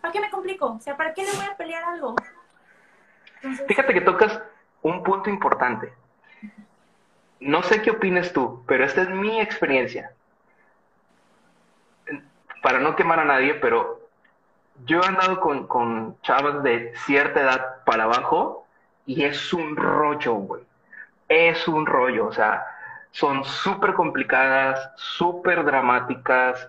[0.00, 0.66] ¿para qué me complico?
[0.66, 2.14] O sea, ¿para qué le voy a pelear algo?
[3.36, 4.40] Entonces, Fíjate que tocas
[4.82, 5.92] un punto importante.
[7.44, 10.12] No sé qué opines tú, pero esta es mi experiencia.
[12.62, 14.08] Para no quemar a nadie, pero
[14.86, 18.66] yo he andado con, con chavas de cierta edad para abajo
[19.04, 20.62] y es un rollo, güey.
[21.28, 22.64] Es un rollo, o sea,
[23.10, 26.68] son súper complicadas, súper dramáticas,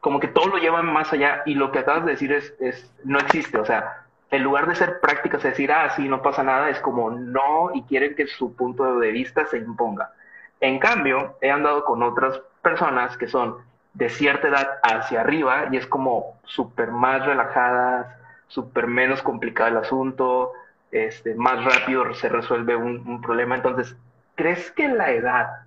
[0.00, 2.92] como que todo lo llevan más allá y lo que acabas de decir es, es,
[3.04, 4.01] no existe, o sea,
[4.32, 7.82] en lugar de ser prácticas, decir, ah, sí, no pasa nada, es como no y
[7.82, 10.10] quieren que su punto de vista se imponga.
[10.58, 13.58] En cambio, he andado con otras personas que son
[13.92, 18.06] de cierta edad hacia arriba y es como súper más relajadas,
[18.48, 20.52] súper menos complicado el asunto,
[20.90, 23.54] este, más rápido se resuelve un, un problema.
[23.54, 23.94] Entonces,
[24.34, 25.66] ¿crees que la edad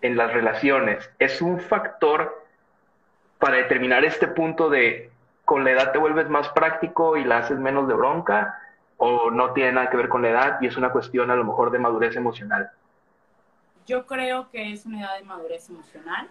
[0.00, 2.44] en las relaciones es un factor
[3.40, 5.10] para determinar este punto de
[5.48, 8.60] con la edad te vuelves más práctico y la haces menos de bronca
[8.98, 11.42] o no tiene nada que ver con la edad y es una cuestión a lo
[11.42, 12.70] mejor de madurez emocional?
[13.86, 16.28] Yo creo que es una edad de madurez emocional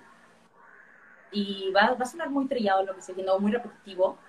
[1.32, 4.20] y va, va a sonar muy trillado lo que estoy diciendo, muy repetitivo,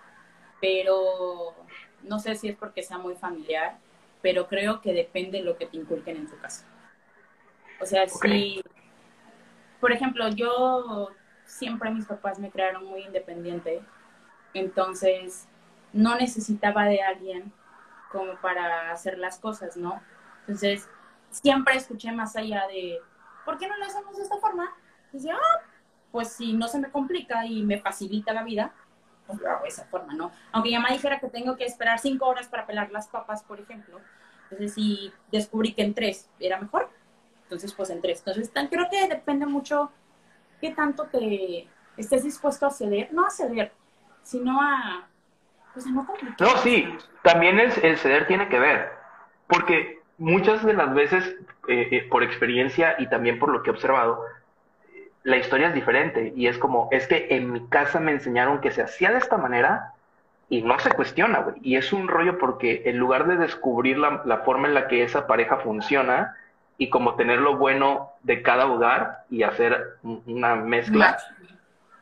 [0.59, 1.53] pero
[2.05, 3.77] no sé si es porque sea muy familiar,
[4.23, 6.65] pero creo que depende de lo que te inculquen en tu casa.
[7.79, 8.55] O sea, okay.
[8.55, 8.63] si,
[9.81, 11.11] por ejemplo, yo
[11.45, 13.83] siempre mis papás me crearon muy independiente,
[14.55, 15.47] entonces
[15.93, 17.53] no necesitaba de alguien
[18.11, 20.01] como para hacer las cosas, ¿no?
[20.41, 20.89] Entonces,
[21.31, 22.99] siempre escuché más allá de,
[23.45, 24.75] ¿por qué no lo hacemos de esta forma?
[25.13, 25.61] Y decía, ah,
[26.11, 28.73] pues si no se me complica y me facilita la vida,
[29.27, 30.33] pues lo hago de esa forma, ¿no?
[30.53, 33.61] Aunque ya me dijera que tengo que esperar cinco horas para pelar las papas, por
[33.61, 34.01] ejemplo,
[34.45, 36.89] entonces si descubrí que en tres era mejor,
[37.43, 38.23] entonces pues en tres.
[38.25, 39.93] Entonces creo que depende mucho
[40.61, 43.73] qué tanto te, estés dispuesto a ceder, no a ceder,
[44.29, 45.09] sino a,
[45.73, 46.37] pues a no complicar.
[46.39, 46.87] No, sí,
[47.23, 48.91] también es, el ceder tiene que ver,
[49.47, 51.25] porque muchas de las veces,
[51.67, 54.23] eh, eh, por experiencia y también por lo que he observado,
[55.23, 58.71] la historia es diferente y es como, es que en mi casa me enseñaron que
[58.71, 59.95] se hacía de esta manera
[60.51, 61.57] y no se cuestiona, güey.
[61.63, 65.05] Y es un rollo porque en lugar de descubrir la, la, forma en la que
[65.05, 66.37] esa pareja funciona
[66.77, 71.19] y como tener lo bueno de cada hogar y hacer una mezcla,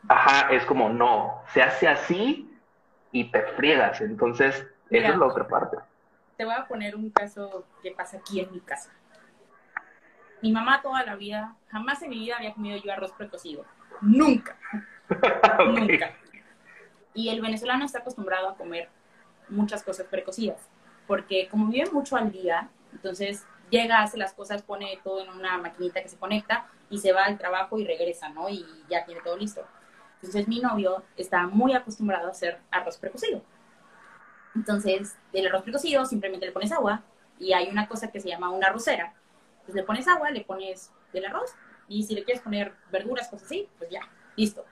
[0.09, 2.51] ajá, es como, no, se hace así
[3.13, 4.01] y te friegas.
[4.01, 5.79] Entonces, esa es la otra parte.
[6.37, 8.91] Te voy a poner un caso que pasa aquí en mi casa.
[10.43, 13.65] Mi mamá toda la vida, jamás en mi vida había comido yo arroz precocido.
[14.03, 14.57] Nunca.
[15.67, 16.15] Nunca.
[17.15, 18.91] Y el venezolano está acostumbrado a comer
[19.49, 20.69] muchas cosas precocidas,
[21.07, 25.57] porque como vive mucho al día, entonces llega, hace las cosas, pone todo en una
[25.59, 28.49] maquinita que se conecta y se va al trabajo y regresa, ¿no?
[28.49, 29.65] Y ya tiene todo listo.
[30.17, 33.43] Entonces mi novio está muy acostumbrado a hacer arroz precocido.
[34.55, 37.03] Entonces, el arroz precocido simplemente le pones agua
[37.39, 39.15] y hay una cosa que se llama una arrocera.
[39.61, 41.55] Entonces le pones agua, le pones del arroz
[41.89, 44.01] y si le quieres poner verduras, cosas así, pues ya,
[44.37, 44.65] listo.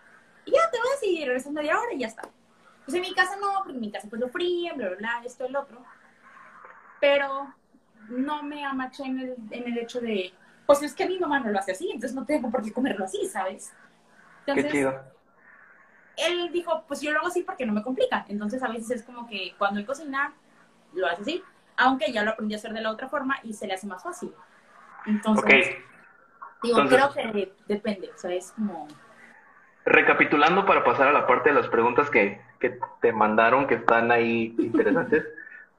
[0.46, 2.22] Y ya te vas y regresas media hora y ya está.
[2.84, 5.22] Pues en mi casa no, porque en mi casa pues lo fríen, bla, bla, bla,
[5.24, 5.84] esto, el otro.
[7.00, 7.54] Pero
[8.08, 10.32] no me amaché en el, en el hecho de,
[10.66, 13.04] pues es que mi mamá no lo hace así, entonces no tengo por qué comerlo
[13.04, 13.72] así, ¿sabes?
[14.40, 15.13] Entonces, qué chido
[16.16, 18.24] él dijo, pues yo lo hago así porque no me complica.
[18.28, 20.34] Entonces a veces es como que cuando él cocina,
[20.92, 21.44] lo hace así,
[21.76, 24.02] aunque ya lo aprendí a hacer de la otra forma y se le hace más
[24.02, 24.32] fácil.
[25.06, 25.76] Entonces,
[26.62, 28.88] digo, creo que depende, o sea, es como...
[29.84, 34.10] Recapitulando para pasar a la parte de las preguntas que, que te mandaron, que están
[34.10, 35.24] ahí interesantes.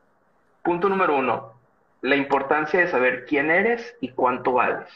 [0.64, 1.54] Punto número uno,
[2.02, 4.88] la importancia de saber quién eres y cuánto vales.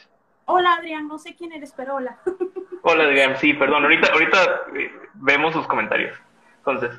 [0.44, 2.18] Hola Adrián, no sé quién eres, pero hola.
[2.92, 6.18] Hola Adrián, sí, perdón, ahorita, ahorita eh, vemos sus comentarios.
[6.58, 6.98] Entonces,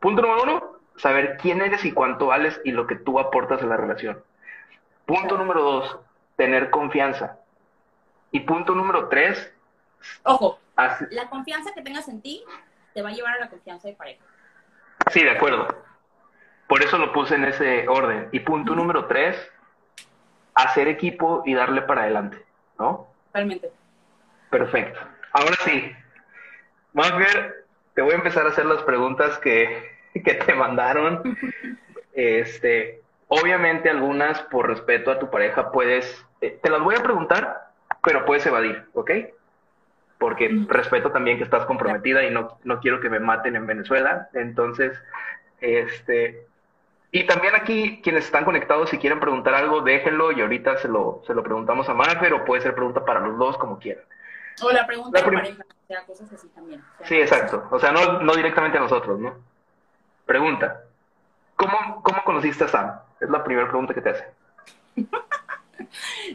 [0.00, 3.66] punto número uno, saber quién eres y cuánto vales y lo que tú aportas a
[3.66, 4.20] la relación.
[5.06, 5.98] Punto número dos,
[6.34, 7.38] tener confianza.
[8.32, 9.52] Y punto número tres,
[10.24, 10.58] ojo,
[11.10, 12.42] la confianza que tengas en ti
[12.92, 14.24] te va a llevar a la confianza de pareja.
[15.12, 15.68] Sí, de acuerdo.
[16.66, 18.28] Por eso lo puse en ese orden.
[18.32, 19.36] Y punto número tres,
[20.54, 22.44] hacer equipo y darle para adelante,
[22.76, 23.06] ¿no?
[23.26, 23.70] Totalmente.
[24.50, 24.98] Perfecto.
[25.32, 25.92] Ahora sí,
[26.94, 29.90] ver, te voy a empezar a hacer las preguntas que,
[30.24, 31.36] que te mandaron.
[32.12, 37.68] Este, obviamente algunas por respeto a tu pareja puedes, eh, te las voy a preguntar,
[38.02, 39.10] pero puedes evadir, ¿ok?
[40.18, 44.28] Porque respeto también que estás comprometida y no, no quiero que me maten en Venezuela.
[44.34, 45.00] Entonces,
[45.60, 46.48] este,
[47.12, 51.22] y también aquí, quienes están conectados, si quieren preguntar algo, déjenlo y ahorita se lo,
[51.26, 54.04] se lo preguntamos a Marfer o puede ser pregunta para los dos, como quieran.
[54.62, 56.82] O la pregunta de pareja, o sea, cosas así también.
[57.04, 57.68] sí, exacto.
[57.70, 59.34] O sea, no, no directamente a nosotros, ¿no?
[60.26, 60.82] Pregunta.
[61.56, 63.00] ¿Cómo, ¿Cómo conociste a Sam?
[63.20, 64.24] Es la primera pregunta que te hace.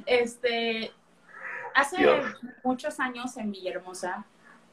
[0.05, 0.91] este,
[1.75, 2.23] hace
[2.63, 4.25] muchos años en Villahermosa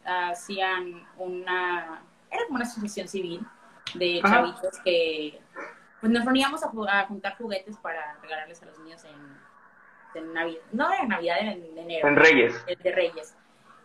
[0.04, 3.46] hacían una, era como una asociación civil
[3.94, 5.40] de chavitos que
[6.00, 10.92] pues nos reuníamos a, juntar juguetes para regalarles a los niños en, en Navidad, no
[10.92, 12.08] en Navidad, en, enero.
[12.08, 12.64] En Reyes.
[12.66, 13.36] de Reyes.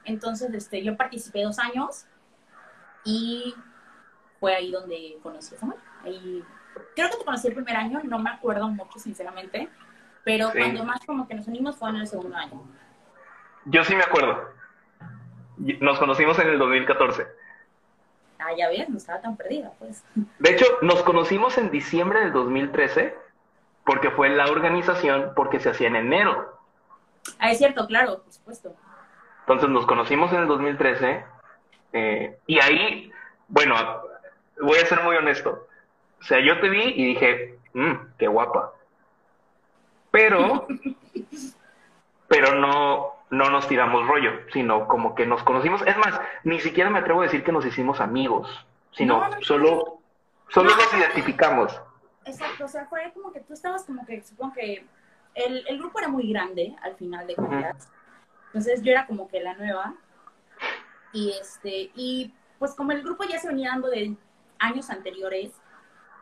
[0.06, 2.06] Entonces, este, yo participé dos años
[3.04, 3.56] y
[4.40, 5.80] fue ahí donde conocí a Samuel.
[6.04, 6.44] Ahí,
[6.96, 9.70] creo que te conocí el primer año, no me acuerdo mucho, sinceramente,
[10.24, 12.64] pero cuando más como que nos unimos fue en el segundo año.
[13.66, 14.50] Yo sí me acuerdo.
[15.58, 17.26] Nos conocimos en el 2014.
[18.40, 20.04] Ah, ya ves, no estaba tan perdida, pues.
[20.40, 23.16] De hecho, nos conocimos en diciembre del 2013
[23.86, 26.60] porque fue la organización porque se hacía en enero.
[27.40, 28.76] Ah, es cierto, claro, por supuesto.
[29.46, 31.24] Entonces nos conocimos en el 2013
[31.94, 33.12] eh, y ahí,
[33.48, 33.76] bueno,
[34.60, 35.68] voy a ser muy honesto.
[36.20, 38.74] O sea, yo te vi y dije, mmm, qué guapa.
[40.10, 40.66] Pero,
[42.28, 45.84] pero no, no nos tiramos rollo, sino como que nos conocimos.
[45.86, 50.00] Es más, ni siquiera me atrevo a decir que nos hicimos amigos, sino solo,
[50.50, 51.80] solo nos identificamos.
[52.26, 54.84] Exacto, o sea, fue como que tú estabas como que, supongo que
[55.36, 57.92] el, el grupo era muy grande al final de cuentas.
[58.56, 59.96] Entonces yo era como que la nueva.
[61.12, 64.16] Y este, y pues como el grupo ya se venía dando de
[64.60, 65.52] años anteriores,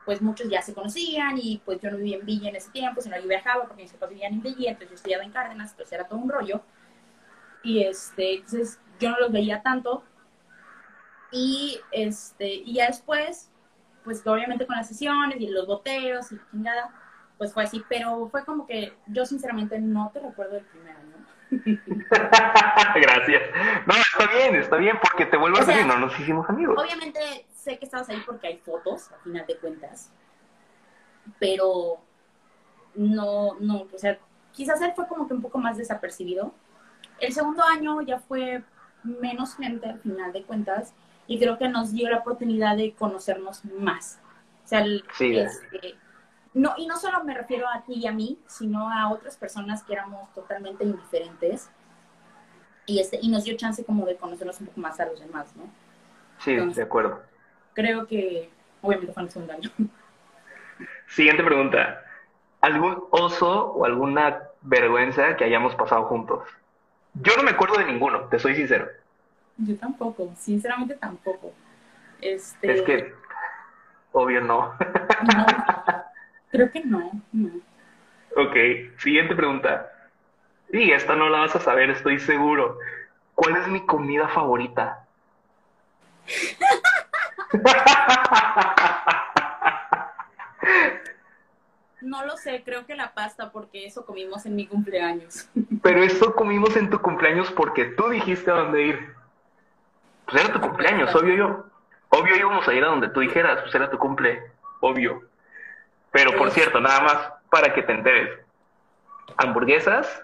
[0.03, 3.01] pues muchos ya se conocían y pues yo no vivía en Villa en ese tiempo,
[3.01, 5.93] sino yo viajaba porque mis papás vivían en Villa, entonces yo estudiaba en Cárdenas, entonces
[5.93, 6.63] era todo un rollo.
[7.61, 10.03] Y este, entonces yo no los veía tanto.
[11.31, 13.51] Y este, y ya después,
[14.03, 16.89] pues obviamente con las sesiones y los boteos y chingada,
[17.37, 21.22] pues fue así, pero fue como que yo sinceramente no te recuerdo el primer año.
[22.95, 23.41] Gracias.
[23.85, 26.77] No, está bien, está bien, porque te vuelvo O a decir, no nos hicimos amigos.
[26.81, 27.19] Obviamente
[27.53, 30.11] sé que estabas ahí porque hay fotos, al final de cuentas.
[31.39, 31.99] Pero
[32.95, 34.17] no, no, o sea,
[34.51, 36.53] quizás él fue como que un poco más desapercibido.
[37.19, 38.63] El segundo año ya fue
[39.03, 40.93] menos gente al final de cuentas
[41.27, 44.19] y creo que nos dio la oportunidad de conocernos más.
[44.63, 45.37] O sea, el- Sí.
[45.37, 45.95] este,
[46.53, 49.83] no, y no solo me refiero a ti y a mí, sino a otras personas
[49.83, 51.69] que éramos totalmente indiferentes.
[52.85, 55.55] Y, este, y nos dio chance como de conocernos un poco más a los demás,
[55.55, 55.63] ¿no?
[56.39, 57.21] Sí, de acuerdo.
[57.73, 58.49] creo que
[58.81, 59.69] obviamente fue en el segundo año.
[61.07, 62.03] Siguiente pregunta.
[62.61, 66.47] ¿Algún oso o alguna vergüenza que hayamos pasado juntos?
[67.13, 68.87] Yo no me acuerdo de ninguno, te soy sincero.
[69.57, 71.53] Yo tampoco, sinceramente tampoco.
[72.21, 73.13] Este, Es que,
[74.11, 74.73] obvio no.
[75.35, 75.45] no,
[76.53, 77.49] creo que no, no.
[78.37, 78.55] ok,
[78.99, 79.91] siguiente pregunta.
[80.71, 82.77] Y esta no la vas a saber, estoy seguro.
[83.33, 85.05] ¿Cuál es mi comida favorita?
[92.01, 95.49] No lo sé, creo que la pasta porque eso comimos en mi cumpleaños.
[95.81, 99.15] Pero eso comimos en tu cumpleaños porque tú dijiste a dónde ir.
[100.25, 101.65] Pues era tu cumpleaños, obvio yo.
[102.09, 104.51] Obvio íbamos a ir a donde tú dijeras, pues era tu cumple,
[104.81, 105.23] obvio.
[106.13, 108.39] Pero por cierto, nada más para que te enteres.
[109.37, 110.23] Hamburguesas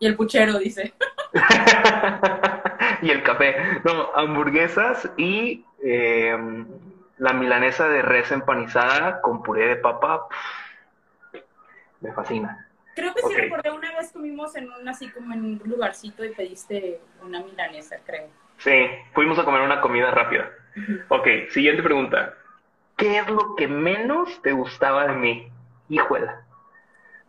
[0.00, 0.94] Y el puchero dice,
[3.02, 3.56] y el café.
[3.84, 6.36] No, hamburguesas y eh,
[7.18, 10.28] la milanesa de res empanizada con puré de papa.
[10.28, 11.40] pff,
[12.00, 12.68] me fascina.
[12.96, 13.36] creo que sí Ok.
[13.36, 17.96] recordé una vez comimos en un así como en un lugarcito y pediste una milanesa,
[18.04, 18.28] creo.
[18.58, 20.50] Sí, fuimos a comer una comida rápida.
[21.08, 22.34] Ok, siguiente pregunta.
[22.96, 25.48] ¿Qué es lo que menos te gustaba de mí?
[25.88, 26.44] Híjuela.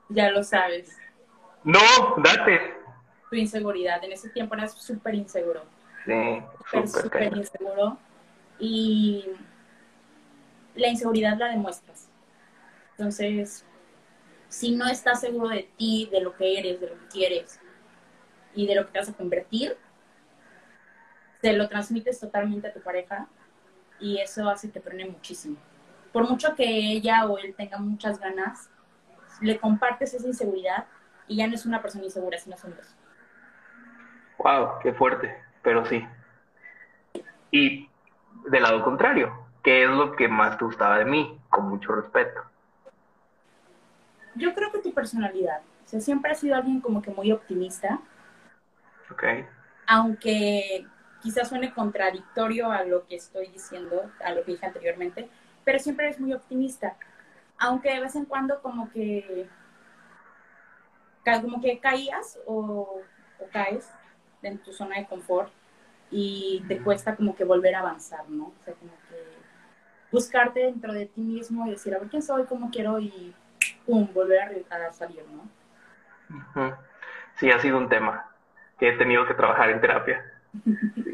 [0.09, 0.97] Ya lo sabes.
[1.63, 1.79] No,
[2.17, 2.75] date.
[3.29, 5.63] Tu inseguridad, en ese tiempo eras súper inseguro.
[6.05, 7.97] Sí, súper, súper inseguro.
[8.59, 9.25] Y
[10.75, 12.07] la inseguridad la demuestras.
[12.91, 13.65] Entonces,
[14.49, 17.59] si no estás seguro de ti, de lo que eres, de lo que quieres
[18.53, 19.77] y de lo que te vas a convertir,
[21.41, 23.27] te lo transmites totalmente a tu pareja
[24.03, 25.57] y eso hace que frene muchísimo.
[26.11, 28.69] Por mucho que ella o él tenga muchas ganas,
[29.41, 30.85] le compartes esa inseguridad
[31.27, 32.97] y ya no es una persona insegura, sino son dos.
[34.37, 36.05] Wow, qué fuerte, pero sí.
[37.51, 37.89] Y
[38.49, 41.39] del lado contrario, ¿qué es lo que más te gustaba de mí?
[41.49, 42.41] Con mucho respeto.
[44.35, 48.01] Yo creo que tu personalidad, o sea, siempre has sido alguien como que muy optimista,
[49.11, 49.23] ¿Ok?
[49.87, 50.85] aunque
[51.23, 55.29] quizás suene contradictorio a lo que estoy diciendo, a lo que dije anteriormente,
[55.63, 56.95] pero siempre eres muy optimista,
[57.57, 59.47] aunque de vez en cuando como que
[61.41, 63.01] como que caías o,
[63.39, 63.89] o caes
[64.41, 65.49] en tu zona de confort
[66.11, 68.47] y te cuesta como que volver a avanzar, ¿no?
[68.47, 69.15] O sea, como que
[70.11, 73.33] buscarte dentro de ti mismo y decir, a ver quién soy, cómo quiero y
[73.85, 76.77] pum, volver a, salir, ¿no?
[77.37, 78.29] Sí, ha sido un tema
[78.77, 80.23] que he tenido que trabajar en terapia.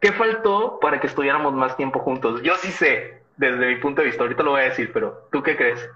[0.00, 2.42] ¿Qué faltó para que estuviéramos más tiempo juntos?
[2.42, 5.42] Yo sí sé, desde mi punto de vista, ahorita lo voy a decir, pero ¿tú
[5.42, 5.88] qué crees?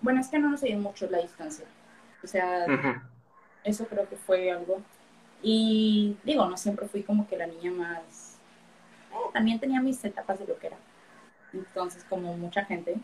[0.00, 1.64] Bueno, es que no nos ayudó mucho la distancia.
[2.22, 2.66] O sea,
[3.64, 4.82] eso creo que fue algo.
[5.42, 8.38] Y digo, no siempre fui como que la niña más...
[9.12, 10.76] eh, también tenía mis etapas de lo que era.
[11.52, 12.96] Entonces, como mucha gente.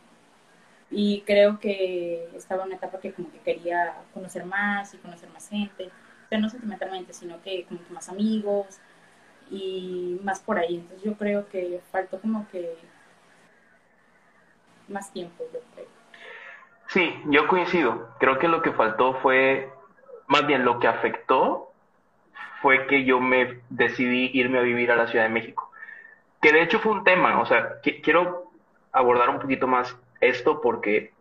[0.91, 5.29] Y creo que estaba en una etapa que como que quería conocer más y conocer
[5.31, 5.91] más gente.
[6.29, 8.79] Pero no sentimentalmente, sino que como que más amigos
[9.51, 10.77] y más por ahí.
[10.77, 12.77] Entonces yo creo que faltó como que
[14.89, 15.87] más tiempo, yo creo.
[16.89, 18.09] Sí, yo coincido.
[18.19, 19.71] Creo que lo que faltó fue,
[20.27, 21.73] más bien lo que afectó
[22.63, 25.71] fue que yo me decidí irme a vivir a la Ciudad de México.
[26.41, 28.51] Que de hecho fue un tema, o sea, qui- quiero
[28.93, 31.13] abordar un poquito más esto porque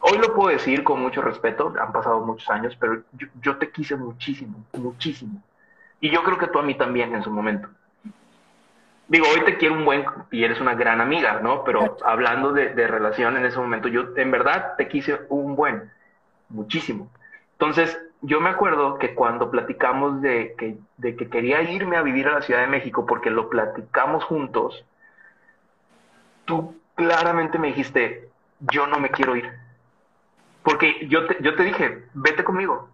[0.00, 3.70] hoy lo puedo decir con mucho respeto, han pasado muchos años, pero yo, yo te
[3.70, 5.42] quise muchísimo, muchísimo.
[6.00, 7.68] Y yo creo que tú a mí también en su momento.
[9.08, 11.64] Digo, hoy te quiero un buen y eres una gran amiga, ¿no?
[11.64, 15.90] Pero hablando de, de relación en ese momento, yo en verdad te quise un buen,
[16.48, 17.10] muchísimo.
[17.52, 22.28] Entonces, yo me acuerdo que cuando platicamos de que, de que quería irme a vivir
[22.28, 24.84] a la Ciudad de México porque lo platicamos juntos,
[26.44, 28.28] tú claramente me dijiste,
[28.60, 29.50] yo no me quiero ir.
[30.62, 32.90] Porque yo te, yo te dije, vete conmigo.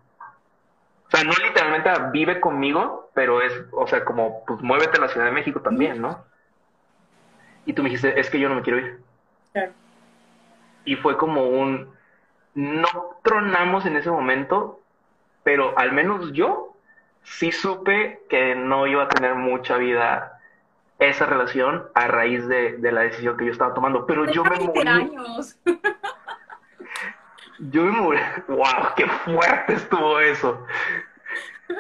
[1.07, 5.09] O sea, no literalmente vive conmigo, pero es, o sea, como, pues muévete a la
[5.09, 6.25] Ciudad de México también, ¿no?
[7.65, 9.01] Y tú me dijiste, es que yo no me quiero ir.
[9.53, 9.73] Claro.
[10.85, 11.93] Y fue como un,
[12.55, 12.89] no
[13.23, 14.81] tronamos en ese momento,
[15.43, 16.77] pero al menos yo
[17.23, 20.41] sí supe que no iba a tener mucha vida
[20.99, 24.07] esa relación a raíz de, la decisión que yo estaba tomando.
[24.07, 24.89] Pero yo me morí.
[24.89, 25.59] años.
[27.59, 28.21] Yo me morí.
[28.49, 28.95] ¡Wow!
[28.97, 30.65] ¡Qué fuerte estuvo eso!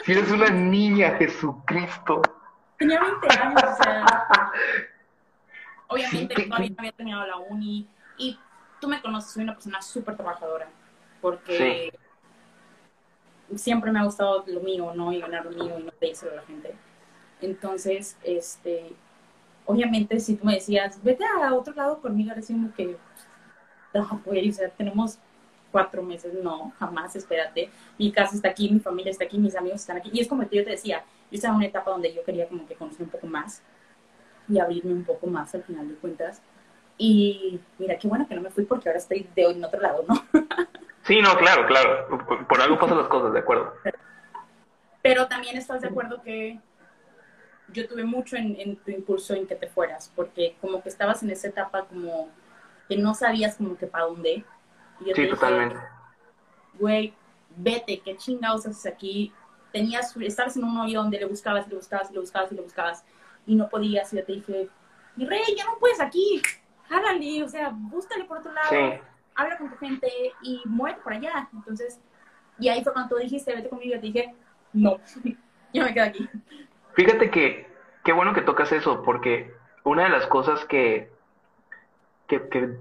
[0.04, 2.22] Si eres una niña, Jesucristo.
[2.78, 4.06] Tenía 20 años, o sea.
[5.88, 7.88] Obviamente todavía no había terminado la uni.
[8.18, 8.38] Y
[8.80, 10.68] tú me conoces, soy una persona súper trabajadora.
[11.20, 11.92] Porque
[13.54, 15.12] siempre me ha gustado lo mío, ¿no?
[15.12, 16.74] Y ganar lo mío y no pedírselo a la gente.
[17.40, 18.94] Entonces, este,
[19.64, 22.96] obviamente, si tú me decías, vete a otro lado conmigo, decimos que,
[23.94, 25.18] no, pues, o sea, tenemos
[25.76, 27.68] cuatro meses, no, jamás, espérate.
[27.98, 30.08] Mi casa está aquí, mi familia está aquí, mis amigos están aquí.
[30.10, 32.66] Y es como yo te decía, yo estaba en una etapa donde yo quería como
[32.66, 33.60] que conocer un poco más
[34.48, 36.40] y abrirme un poco más al final de cuentas.
[36.96, 39.78] Y mira, qué bueno que no me fui porque ahora estoy de hoy en otro
[39.78, 40.14] lado, ¿no?
[41.02, 42.08] Sí, no, claro, claro.
[42.48, 43.72] Por, algo pasan las cosas, de acuerdo.
[45.02, 46.58] Pero también estás de acuerdo que
[47.68, 51.30] yo tuve mucho en, tu impulso en que te fueras, porque como que estabas en
[51.30, 52.28] esa etapa como
[52.88, 54.44] que no sabías como que para dónde.
[55.14, 55.76] Sí, totalmente.
[56.74, 57.14] Güey,
[57.57, 59.32] vete, qué chingados haces aquí.
[59.72, 63.05] Tenías, estabas en un hoyo donde le buscabas, le buscabas, le buscabas, y le buscabas,
[63.47, 64.68] y no podías, y yo te dije,
[65.16, 66.40] mi rey, ya no puedes aquí,
[66.88, 68.68] jálale, o sea, búscale por otro lado.
[68.70, 69.01] Sí
[69.36, 70.09] habla con tu gente
[70.42, 71.49] y muere por allá.
[71.53, 72.01] Entonces,
[72.59, 74.34] y ahí fue cuando tú dijiste, vete conmigo, y te dije,
[74.72, 74.99] no,
[75.72, 76.28] yo me quedo aquí.
[76.94, 77.70] Fíjate que,
[78.03, 81.12] qué bueno que tocas eso, porque una de las cosas que,
[82.26, 82.76] que, que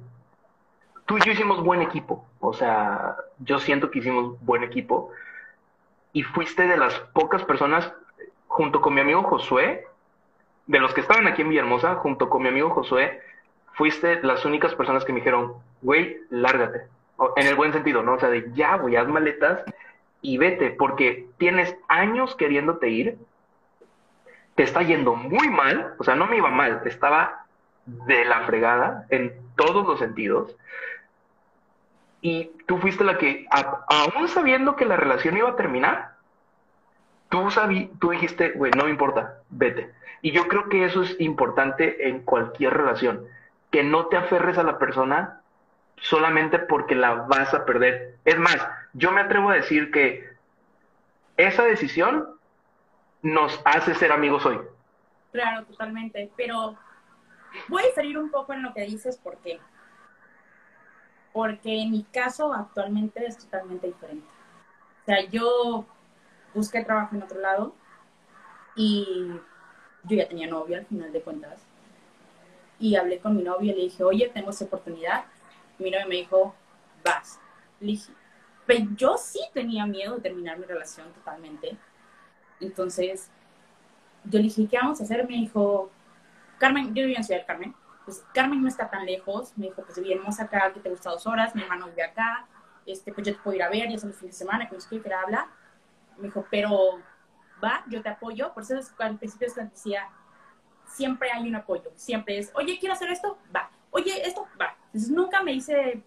[1.06, 5.12] tú y yo hicimos buen equipo, o sea, yo siento que hicimos buen equipo,
[6.14, 7.92] y fuiste de las pocas personas,
[8.48, 9.86] junto con mi amigo Josué,
[10.68, 13.22] de los que estaban aquí en Villahermosa, junto con mi amigo Josué,
[13.74, 16.88] fuiste las únicas personas que me dijeron, güey, lárgate.
[17.36, 18.14] En el buen sentido, ¿no?
[18.14, 19.64] O sea, de ya, güey, haz maletas
[20.22, 23.18] y vete, porque tienes años queriéndote ir,
[24.56, 27.46] te está yendo muy mal, o sea, no me iba mal, estaba
[27.86, 30.56] de la fregada en todos los sentidos.
[32.26, 36.16] Y tú fuiste la que, aún sabiendo que la relación iba a terminar,
[37.30, 39.94] tú, sabí, tú dijiste, güey, no me importa, vete.
[40.24, 43.28] Y yo creo que eso es importante en cualquier relación
[43.70, 45.42] que no te aferres a la persona
[45.98, 48.16] solamente porque la vas a perder.
[48.26, 48.58] Es más,
[48.94, 50.28] yo me atrevo a decir que
[51.38, 52.28] esa decisión
[53.22, 54.60] nos hace ser amigos hoy.
[55.32, 56.32] Claro, totalmente.
[56.36, 56.76] Pero
[57.68, 59.60] voy a diferir un poco en lo que dices, ¿por qué?
[61.36, 64.26] Porque en mi caso actualmente es totalmente diferente.
[65.02, 65.86] O sea, yo
[66.54, 67.76] busqué trabajo en otro lado
[68.74, 69.28] y
[70.06, 71.62] yo ya tenía novio al final de cuentas
[72.80, 75.26] y hablé con mi novio y le dije, oye, tengo esa oportunidad.
[75.78, 76.56] mi novio me dijo,
[77.04, 77.38] vas.
[77.82, 78.14] Le dije,
[78.66, 81.78] pero yo sí tenía miedo de terminar mi relación totalmente.
[82.62, 83.30] Entonces,
[84.24, 85.28] yo le dije, ¿qué vamos a hacer?
[85.28, 85.92] Me dijo,
[86.60, 87.76] Carmen, yo vivía en Ciudad Carmen.
[88.06, 89.54] Pues Carmen no está tan lejos.
[89.58, 91.54] Me dijo, pues vivimos acá, que te gusta dos horas.
[91.56, 92.48] Mi hermano vive acá.
[92.86, 94.76] Este, pues yo te puedo ir a ver, ya son los fines de semana, que
[94.76, 95.48] no sé qué, habla.
[96.18, 97.02] Me dijo, pero
[97.64, 98.54] va, yo te apoyo.
[98.54, 100.08] Por eso al principio decía,
[100.88, 104.76] siempre hay un apoyo, siempre es, oye, quiero hacer esto, va, oye, esto, va.
[104.88, 106.04] Entonces nunca me dice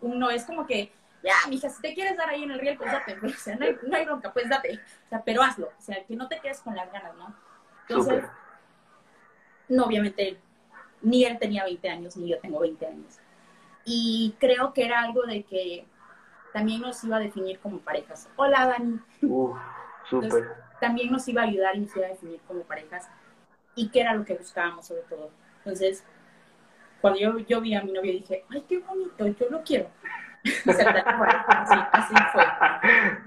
[0.00, 0.92] un no, es como que,
[1.22, 3.64] ya, mija, si te quieres dar ahí en el riel, pues date, o sea, no
[3.64, 6.40] hay, no hay bronca, pues date, o sea, pero hazlo, o sea, que no te
[6.40, 7.34] quedes con las ganas, ¿no?
[7.88, 8.24] Entonces,
[9.68, 10.40] no, obviamente,
[11.02, 13.18] ni él tenía 20 años, ni yo tengo 20 años.
[13.84, 15.84] Y creo que era algo de que
[16.52, 18.28] también nos iba a definir como parejas.
[18.36, 19.00] Hola, Dani.
[19.22, 19.54] Uh,
[20.08, 20.54] súper.
[20.80, 23.08] También nos iba a ayudar y nos iba a definir como parejas
[23.74, 25.30] y qué era lo que buscábamos sobre todo.
[25.58, 26.04] Entonces,
[27.00, 29.88] cuando yo, yo vi a mi novio dije, ay, qué bonito, yo lo quiero.
[30.44, 32.44] así, así fue.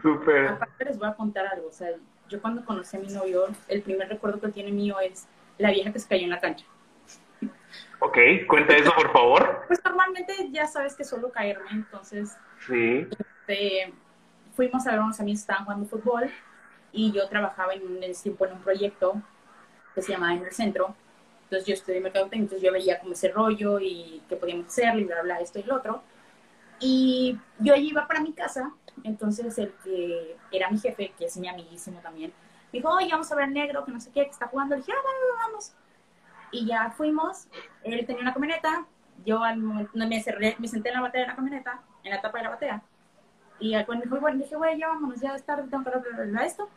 [0.02, 0.48] Súper.
[0.48, 1.90] Aparte les voy a contar algo, o sea,
[2.28, 5.92] yo cuando conocí a mi novio, el primer recuerdo que tiene mío es la vieja
[5.92, 6.66] que se cayó en la cancha.
[8.00, 8.18] Ok,
[8.48, 9.64] cuenta eso, por favor.
[9.68, 12.36] Pues normalmente ya sabes que solo caerme, entonces...
[12.68, 13.08] Sí.
[13.48, 13.94] Este,
[14.56, 16.32] fuimos a ver unos amigos que estaban jugando fútbol
[16.92, 19.22] y yo trabajaba en ese tiempo en un proyecto
[19.94, 20.96] que se llamaba En el Centro.
[21.44, 25.04] Entonces yo estudié mercadotecnia, entonces yo veía como ese rollo y qué podíamos hacer, y
[25.04, 26.02] bla, bla, esto y lo otro.
[26.80, 28.74] Y yo allí iba para mi casa,
[29.04, 32.34] entonces el que era mi jefe, que es mi amiguísimo también,
[32.74, 34.76] me dijo, oye, vamos a ver negro, que no sé qué, que está jugando.
[34.76, 35.74] Le dije, ah, vamos, vamos.
[36.52, 37.48] Y ya fuimos,
[37.84, 38.86] él tenía una camioneta,
[39.26, 42.22] yo al momento me, cerré, me senté en la batea de la camioneta, en la
[42.22, 42.84] tapa de la batea,
[43.60, 46.22] y al cual me dijo, bueno, dije, güey, ya vámonos, ya es tarde, tengo que
[46.22, 46.70] hablar esto.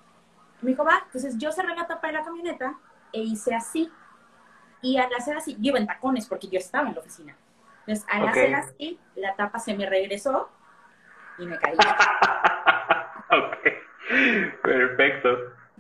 [0.61, 2.75] Me dijo, va, entonces yo cerré la tapa de la camioneta
[3.13, 3.91] e hice así.
[4.81, 7.37] Y al hacer así, yo iba en tacones porque yo estaba en la oficina.
[7.81, 10.51] Entonces, al hacer así, la tapa se me regresó
[11.39, 11.75] y me caí.
[13.31, 15.29] ok, perfecto.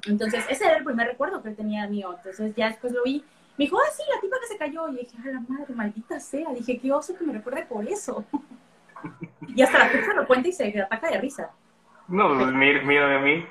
[0.07, 2.15] Entonces, ese era el primer recuerdo que tenía mío.
[2.17, 3.25] Entonces, ya después lo vi.
[3.59, 4.89] Me dijo, ah, sí, la tipa que se cayó.
[4.89, 6.53] Y dije, a la madre, maldita sea.
[6.55, 8.25] Dije, qué oso que me recuerde por eso.
[9.49, 11.51] y hasta la fecha lo cuenta y se ataca de risa.
[12.07, 13.45] No, pues mira a mí.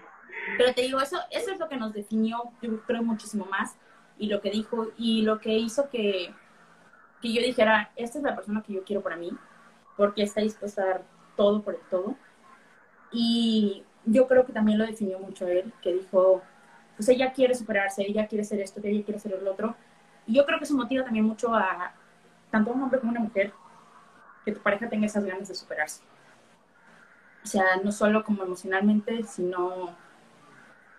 [0.58, 3.76] Pero te digo, eso, eso es lo que nos definió, yo creo, muchísimo más.
[4.18, 6.34] Y lo que dijo, y lo que hizo que,
[7.22, 9.32] que yo dijera, esta es la persona que yo quiero para mí,
[9.98, 11.04] porque está dispuesta a dar
[11.36, 12.16] todo por el todo.
[13.12, 16.42] Y yo creo que también lo definió mucho él, que dijo,
[16.96, 19.76] pues ella quiere superarse, ella quiere ser esto, ella quiere ser lo otro.
[20.28, 21.94] Y yo creo que eso motiva también mucho a
[22.52, 23.54] tanto un hombre como una mujer,
[24.46, 26.02] que tu pareja tenga esas ganas de superarse.
[27.44, 29.96] O sea, no solo como emocionalmente, sino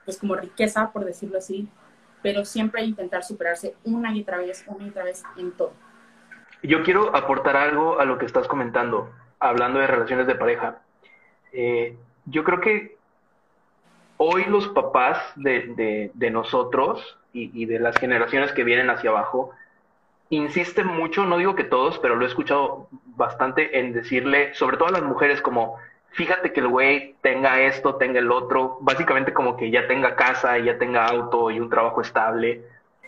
[0.04, 1.68] pues como riqueza, por decirlo así,
[2.22, 5.72] pero siempre intentar superarse una y otra vez, una y otra vez en todo.
[6.62, 10.78] Yo quiero aportar algo a lo que estás comentando, hablando de relaciones de pareja.
[11.52, 12.96] Eh, yo creo que
[14.16, 19.52] hoy los papás de, nosotros y, de las generaciones que vienen hacia abajo
[20.30, 24.88] insisten mucho, no digo que todos, pero lo he escuchado bastante en decirle, sobre todo
[24.88, 25.76] a las mujeres, como
[26.10, 30.58] fíjate que el güey tenga esto, tenga el otro, básicamente como que ya tenga casa,
[30.58, 32.62] y ya tenga auto y un trabajo estable.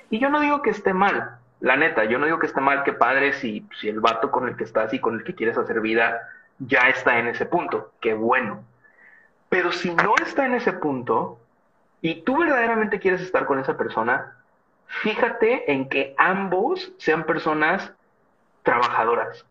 [0.08, 2.84] Y yo no digo que esté mal, la neta, yo no digo que esté mal
[2.84, 5.58] que padre si, si el vato con el que estás y con el que quieres
[5.58, 6.20] hacer vida
[6.58, 8.64] ya está en ese punto, qué bueno.
[9.48, 11.39] Pero si no está en ese punto
[12.02, 14.34] y tú verdaderamente quieres estar con esa persona,
[14.86, 17.92] fíjate en que ambos sean personas
[18.62, 19.44] trabajadoras.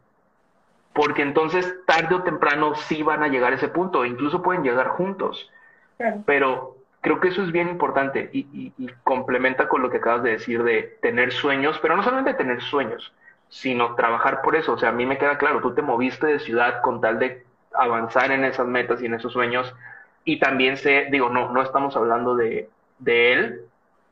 [0.93, 4.63] Porque entonces tarde o temprano sí van a llegar a ese punto, e incluso pueden
[4.63, 5.49] llegar juntos.
[6.25, 10.31] Pero creo que eso es bien importante y, y, complementa con lo que acabas de
[10.31, 13.13] decir de tener sueños, pero no solamente tener sueños,
[13.49, 14.73] sino trabajar por eso.
[14.73, 17.45] O sea, a mí me queda claro, tú te moviste de ciudad con tal de
[17.73, 19.73] avanzar en esas metas y en esos sueños.
[20.29, 22.69] Y también sé, digo, no, no estamos hablando de,
[22.99, 23.61] de él,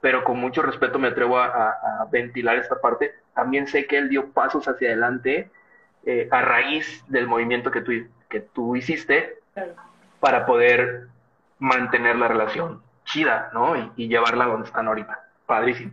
[0.01, 3.13] pero con mucho respeto me atrevo a, ventilar esta parte.
[3.35, 5.51] También sé que él dio pasos hacia adelante
[6.05, 7.91] eh, a raíz del movimiento que tú,
[8.29, 9.37] que tú hiciste
[10.19, 11.07] para poder
[11.59, 13.75] mantener la relación chida, ¿no?
[13.75, 15.23] Y, y llevarla donde están ahorita.
[15.45, 15.91] Padrísimo.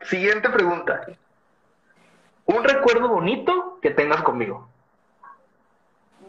[0.00, 1.06] Siguiente pregunta.
[2.46, 4.68] Un recuerdo bonito que tengas conmigo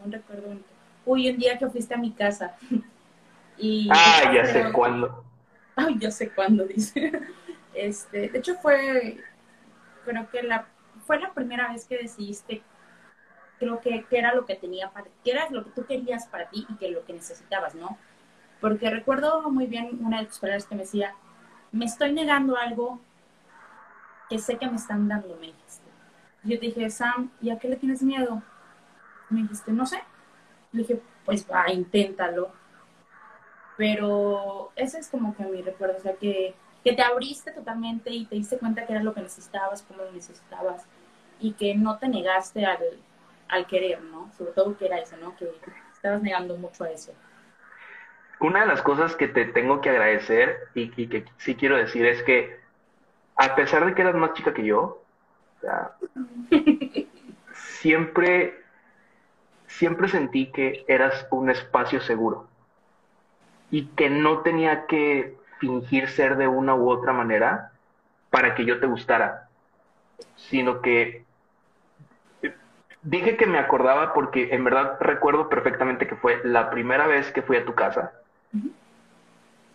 [0.08, 0.66] un recuerdo bonito.
[1.06, 2.56] Uy, un día que fuiste a mi casa.
[3.58, 5.24] y ah, ya sé cuándo.
[5.76, 7.12] Ay, ya sé cuándo, dice.
[7.74, 9.18] Este, de hecho fue,
[10.06, 10.68] creo que la,
[11.06, 12.64] fue la primera vez que decidiste,
[13.60, 16.50] creo que, que era lo que tenía para que era lo que tú querías para
[16.50, 17.98] ti y que lo que necesitabas, ¿no?
[18.60, 21.14] Porque recuerdo muy bien una de tus palabras que me decía,
[21.72, 23.00] me estoy negando algo
[24.30, 25.86] que sé que me están dando, me dijiste.
[26.44, 28.42] Yo te dije, Sam, ¿y a qué le tienes miedo?
[29.30, 30.02] Me dijiste, no sé.
[30.72, 32.52] Le dije, pues va, inténtalo.
[33.78, 38.26] Pero ese es como que mi recuerdo, o sea, que, que te abriste totalmente y
[38.26, 40.84] te diste cuenta que era lo que necesitabas, cómo lo necesitabas,
[41.40, 42.80] y que no te negaste al,
[43.48, 44.32] al querer, ¿no?
[44.36, 45.36] Sobre todo que era eso, ¿no?
[45.38, 45.52] Que
[45.94, 47.14] estabas negando mucho a eso.
[48.40, 52.06] Una de las cosas que te tengo que agradecer y, y que sí quiero decir
[52.06, 52.60] es que
[53.36, 55.04] a pesar de que eras más chica que yo,
[55.58, 55.92] o sea,
[57.54, 58.64] siempre
[59.68, 62.48] siempre sentí que eras un espacio seguro
[63.72, 67.72] y que no tenía que fingir ser de una u otra manera
[68.30, 69.50] para que yo te gustara,
[70.36, 71.26] sino que
[73.02, 77.42] dije que me acordaba porque en verdad recuerdo perfectamente que fue la primera vez que
[77.42, 78.12] fui a tu casa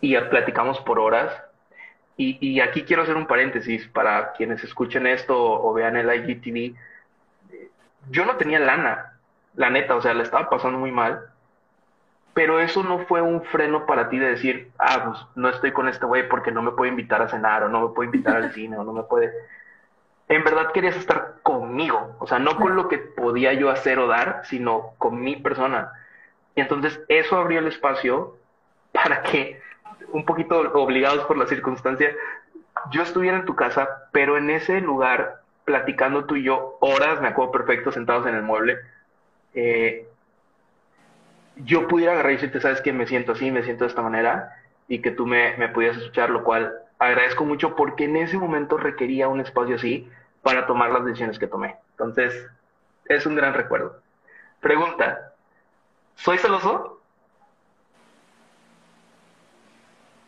[0.03, 1.33] y platicamos por horas.
[2.15, 6.75] Y, aquí quiero hacer un paréntesis para quienes escuchen esto o, vean el IGTV.
[8.11, 9.13] Yo no tenía lana,
[9.55, 11.32] la neta, o sea, le estaba pasando muy mal.
[12.33, 15.87] Pero eso no fue un freno para ti de decir, ah, pues no estoy con
[15.87, 18.51] este güey porque no me puede invitar a cenar o no me puede invitar al
[18.53, 19.31] cine o no me puede...
[20.29, 24.07] En verdad querías estar conmigo, o sea, no con lo que podía yo hacer o
[24.07, 25.91] dar, sino con mi persona.
[26.55, 28.37] Y entonces eso abrió el espacio
[28.91, 29.61] para que,
[30.11, 32.15] un poquito obligados por la circunstancia,
[32.91, 37.27] yo estuviera en tu casa, pero en ese lugar, platicando tú y yo, horas, me
[37.27, 38.77] acuerdo perfecto, sentados en el mueble,
[39.53, 40.07] eh,
[41.57, 44.57] yo pudiera agarrar y decirte, sabes que me siento así, me siento de esta manera,
[44.87, 48.77] y que tú me, me pudieras escuchar, lo cual agradezco mucho porque en ese momento
[48.77, 50.09] requería un espacio así
[50.41, 51.77] para tomar las decisiones que tomé.
[51.91, 52.47] Entonces,
[53.05, 54.01] es un gran recuerdo.
[54.59, 55.33] Pregunta,
[56.15, 57.01] ¿soy celoso?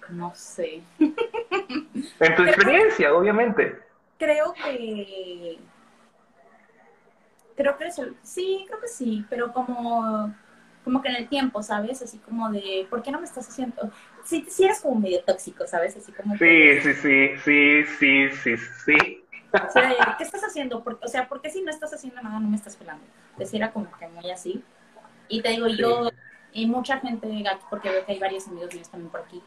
[0.09, 0.83] No sé.
[0.99, 3.79] en tu experiencia, obviamente.
[4.17, 5.59] Creo que
[7.55, 10.33] creo que sí, creo que sí, pero como
[10.85, 12.01] como que en el tiempo, ¿sabes?
[12.03, 13.91] Así como de, ¿por qué no me estás haciendo?
[14.25, 15.97] Sí, sí eres como medio tóxico, ¿sabes?
[15.97, 16.35] Así como...
[16.39, 19.21] Sí, sí, sí, sí, sí, sí, sí.
[19.67, 20.83] O sea, ¿qué estás haciendo?
[21.01, 23.05] O sea, ¿por qué si no estás haciendo nada no me estás pelando?
[23.31, 24.63] Entonces era como que muy así.
[25.29, 26.09] Y te digo, yo,
[26.53, 29.43] y mucha gente, aquí, porque veo que hay varios amigos míos también por aquí,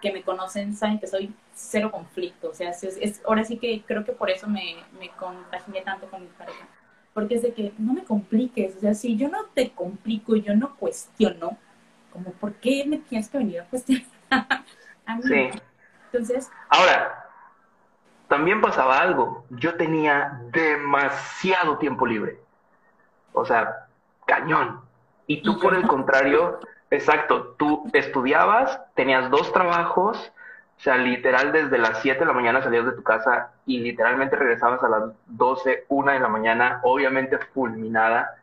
[0.00, 2.50] que me conocen, saben que soy cero conflicto.
[2.50, 6.08] O sea, es, es- ahora sí que creo que por eso me, me contagié tanto
[6.10, 6.68] con mi pareja.
[7.14, 8.76] Porque es de que no me compliques.
[8.76, 11.58] O sea, si yo no te complico, yo no cuestiono,
[12.12, 14.06] como, ¿por qué me tienes que venir a cuestionar?
[15.06, 15.22] a mí.
[15.22, 15.50] Sí.
[16.12, 17.22] Entonces, Ahora,
[18.28, 19.44] también pasaba algo.
[19.50, 22.38] Yo tenía demasiado tiempo libre.
[23.32, 23.86] O sea,
[24.26, 24.80] cañón.
[25.26, 26.60] Y tú, Y por el contrario,
[26.90, 30.32] exacto, tú estudiabas, tenías dos trabajos,
[30.82, 34.34] o sea, literal desde las 7 de la mañana salías de tu casa y literalmente
[34.34, 38.42] regresabas a las 12, 1 de la mañana, obviamente fulminada.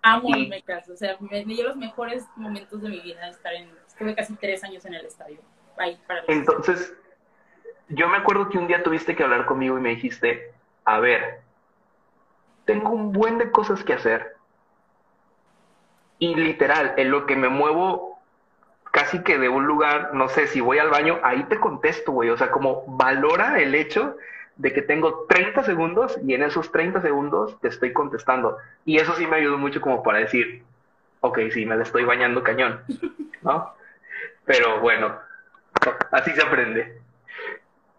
[0.00, 3.26] amo Y- el mecas, o sea, me, me dio los mejores momentos de mi vida
[3.26, 5.40] estar en, estuve casi tres años en el estadio,
[5.78, 6.94] ahí para Entonces,
[7.88, 10.52] yo me acuerdo que un día tuviste que hablar conmigo y me dijiste,
[10.84, 11.40] a ver,
[12.66, 14.36] tengo un buen de cosas que hacer.
[16.20, 18.09] Y literal, en lo que me muevo
[19.10, 22.30] casi que de un lugar, no sé, si voy al baño, ahí te contesto, güey.
[22.30, 24.16] O sea, como valora el hecho
[24.56, 28.58] de que tengo 30 segundos y en esos 30 segundos te estoy contestando.
[28.84, 30.62] Y eso sí me ayudó mucho como para decir,
[31.22, 32.82] ok, sí, me la estoy bañando cañón,
[33.42, 33.74] ¿no?
[34.44, 35.16] Pero bueno,
[36.12, 37.00] así se aprende.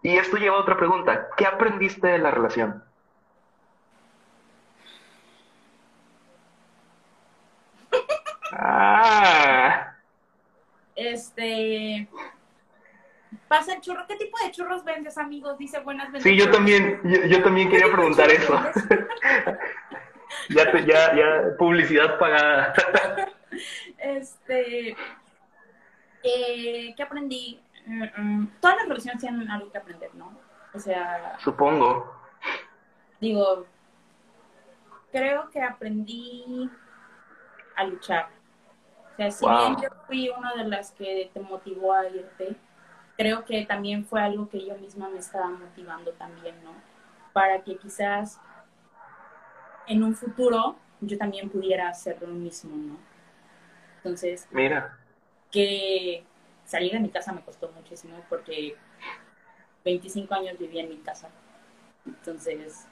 [0.02, 1.28] Y esto lleva a otra pregunta.
[1.36, 2.82] ¿Qué aprendiste de la relación?
[8.54, 9.61] Ah,
[11.10, 12.08] Este,
[13.48, 15.58] pasa el churro, ¿qué tipo de churros vendes, amigos?
[15.58, 18.54] Dice buenas sí, yo también, yo, yo también quería preguntar eso.
[20.48, 22.72] Ya, te- ya, ya, publicidad pagada.
[23.98, 24.96] Este,
[26.22, 27.60] eh, ¿qué aprendí?
[27.84, 30.32] Mm, mm, todas las relaciones tienen algo que aprender, ¿no?
[30.72, 32.16] O sea, Supongo.
[33.20, 33.66] digo,
[35.12, 36.70] creo que aprendí
[37.76, 38.28] a luchar.
[39.22, 39.56] Sea, si Wow.
[39.56, 42.56] bien yo fui una de las que te motivó a irte,
[43.16, 46.72] creo que también fue algo que yo misma me estaba motivando también, ¿no?
[47.32, 48.40] Para que quizás
[49.86, 52.96] en un futuro yo también pudiera hacer lo mismo, ¿no?
[53.98, 54.98] Entonces, Mira,
[55.50, 56.24] que
[56.64, 58.76] salir de mi casa me costó muchísimo porque
[59.84, 61.28] 25 años viví en mi casa.
[62.06, 62.86] Entonces,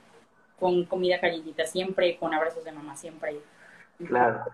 [0.59, 3.41] con comida calientita siempre, con abrazos de mamá siempre.
[4.07, 4.45] Claro.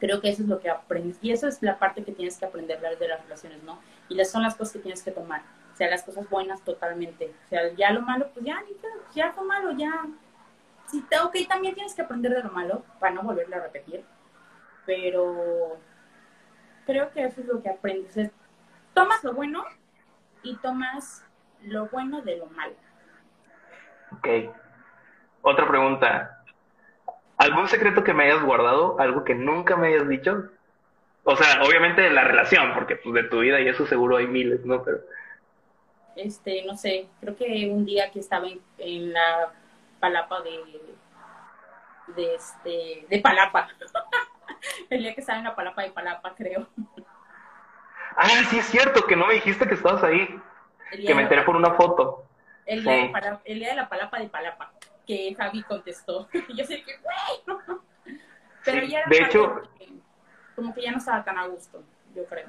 [0.00, 1.18] Creo que eso es lo que aprendes.
[1.20, 3.78] Y eso es la parte que tienes que aprender de las relaciones, ¿no?
[4.08, 5.42] Y las son las cosas que tienes que tomar.
[5.72, 7.34] O sea, las cosas buenas totalmente.
[7.46, 8.62] O sea, ya lo malo, pues ya,
[9.14, 10.06] ya fue malo, ya.
[10.86, 14.04] Sí, ok, también tienes que aprender de lo malo para no volverlo a repetir.
[14.86, 15.78] Pero
[16.86, 18.16] creo que eso es lo que aprendes.
[18.16, 18.30] Es,
[18.94, 19.64] tomas lo bueno
[20.42, 21.24] y tomas
[21.62, 22.74] lo bueno de lo malo.
[24.12, 24.54] ok.
[25.42, 26.39] Otra pregunta.
[27.40, 29.00] ¿Algún secreto que me hayas guardado?
[29.00, 30.50] ¿Algo que nunca me hayas dicho?
[31.24, 34.26] O sea, obviamente de la relación, porque pues de tu vida y eso seguro hay
[34.26, 34.84] miles, ¿no?
[34.84, 34.98] Pero
[36.16, 39.54] Este, no sé, creo que un día que estaba en, en la
[40.00, 40.82] palapa de,
[42.08, 43.68] de este, de Palapa.
[44.90, 46.68] El día que estaba en la palapa de Palapa, creo.
[48.16, 50.28] Ah, sí es cierto, que no me dijiste que estabas ahí.
[50.90, 52.26] Que me enteré por una foto.
[52.66, 53.12] el, día Sí.
[53.46, 54.72] El día de la palapa de Palapa,
[55.10, 56.28] que Javi contestó.
[56.48, 57.56] Y yo sé que, güey.
[58.64, 59.88] Pero Sí, ya era de hecho- que-
[60.54, 61.82] como que ya no estaba tan a gusto,
[62.14, 62.48] yo creo.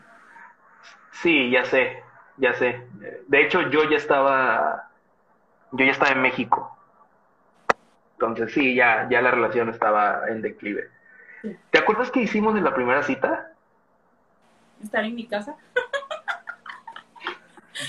[1.12, 2.03] Sí, ya sé,
[2.38, 2.86] ya sé.
[3.28, 4.89] De hecho, yo ya estaba,
[5.72, 6.78] yo ya estaba en México.
[8.14, 10.89] Entonces sí, ya, ya la relación estaba en declive.
[11.41, 11.57] Sí.
[11.72, 13.53] ¿Te acuerdas que hicimos en la primera cita?
[14.84, 15.55] Estar en mi casa.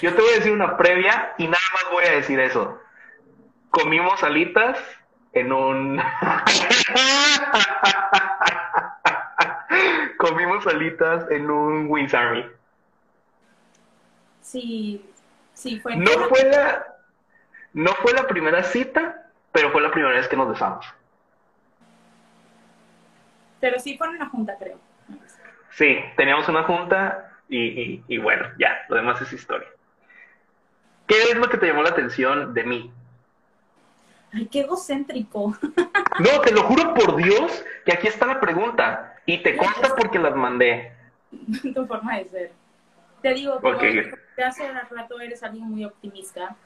[0.00, 2.80] Yo te voy a decir una previa y nada más voy a decir eso.
[3.72, 4.78] Comimos alitas
[5.32, 6.00] en un...
[10.18, 12.46] Comimos alitas en un Wings Army.
[14.40, 15.04] Sí,
[15.54, 15.96] sí, fue.
[15.96, 16.86] No fue la,
[17.72, 20.86] no fue la primera cita, pero fue la primera vez que nos besamos.
[23.60, 24.78] Pero sí fue en una junta, creo.
[25.70, 29.68] Sí, teníamos una junta y, y- y bueno, ya, lo demás es historia.
[31.06, 32.92] ¿Qué es lo que te llamó la atención de mí?
[34.32, 35.56] Ay, qué egocéntrico.
[36.18, 40.18] No, te lo juro por Dios que aquí está la pregunta y te consta porque
[40.18, 40.92] las mandé.
[41.74, 42.52] tu forma de ser.
[43.22, 43.82] Te digo, como Ok.
[44.36, 46.56] te hace rato eres alguien muy optimista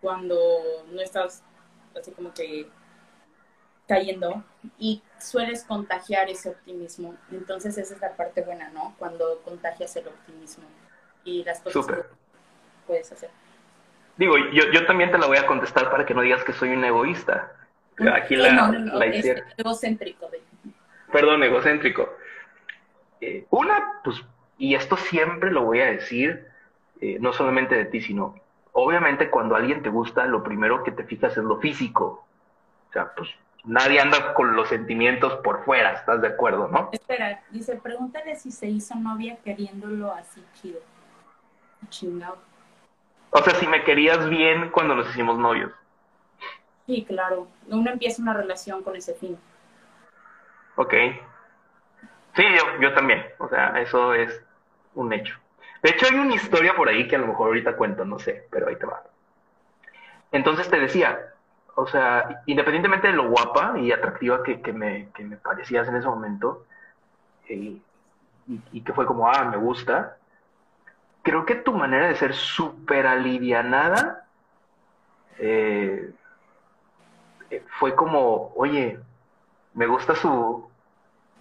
[0.00, 0.36] cuando
[0.92, 1.42] no estás
[1.98, 2.68] así como que
[3.88, 4.44] cayendo
[4.78, 7.14] y sueles contagiar ese optimismo.
[7.30, 8.94] Entonces esa es la parte buena, ¿no?
[8.98, 10.64] Cuando contagias el optimismo
[11.24, 12.02] y las cosas que
[12.86, 13.30] puedes hacer.
[14.16, 16.70] Digo, yo, yo también te la voy a contestar para que no digas que soy
[16.70, 17.52] un egoísta.
[18.12, 20.30] Aquí la, no, no, la egocéntrico.
[21.12, 22.14] Perdón, egocéntrico.
[23.20, 24.22] Eh, una, pues,
[24.58, 26.46] y esto siempre lo voy a decir,
[27.00, 28.34] eh, no solamente de ti, sino,
[28.72, 32.26] obviamente cuando alguien te gusta, lo primero que te fijas es lo físico.
[32.88, 33.30] O sea, pues
[33.64, 36.90] nadie anda con los sentimientos por fuera, ¿estás de acuerdo, no?
[36.92, 40.80] Espera, dice, pregúntale si se hizo novia queriéndolo así chido.
[41.88, 42.38] Chingado.
[43.38, 45.70] O sea, si me querías bien cuando nos hicimos novios.
[46.86, 47.48] Sí, claro.
[47.68, 49.36] Uno empieza una relación con ese fin.
[50.76, 50.94] Ok.
[52.34, 53.26] Sí, yo, yo también.
[53.38, 54.42] O sea, eso es
[54.94, 55.34] un hecho.
[55.82, 58.46] De hecho, hay una historia por ahí que a lo mejor ahorita cuento, no sé,
[58.50, 59.02] pero ahí te va.
[60.32, 61.34] Entonces te decía,
[61.74, 65.96] o sea, independientemente de lo guapa y atractiva que, que, me, que me, parecías en
[65.96, 66.64] ese momento,
[67.50, 67.82] eh, y,
[68.72, 70.16] y, que fue como, ah, me gusta,
[71.26, 74.24] creo que tu manera de ser súper alivianada
[75.38, 76.10] eh,
[77.50, 78.98] eh, fue como, oye,
[79.74, 80.70] me gusta su,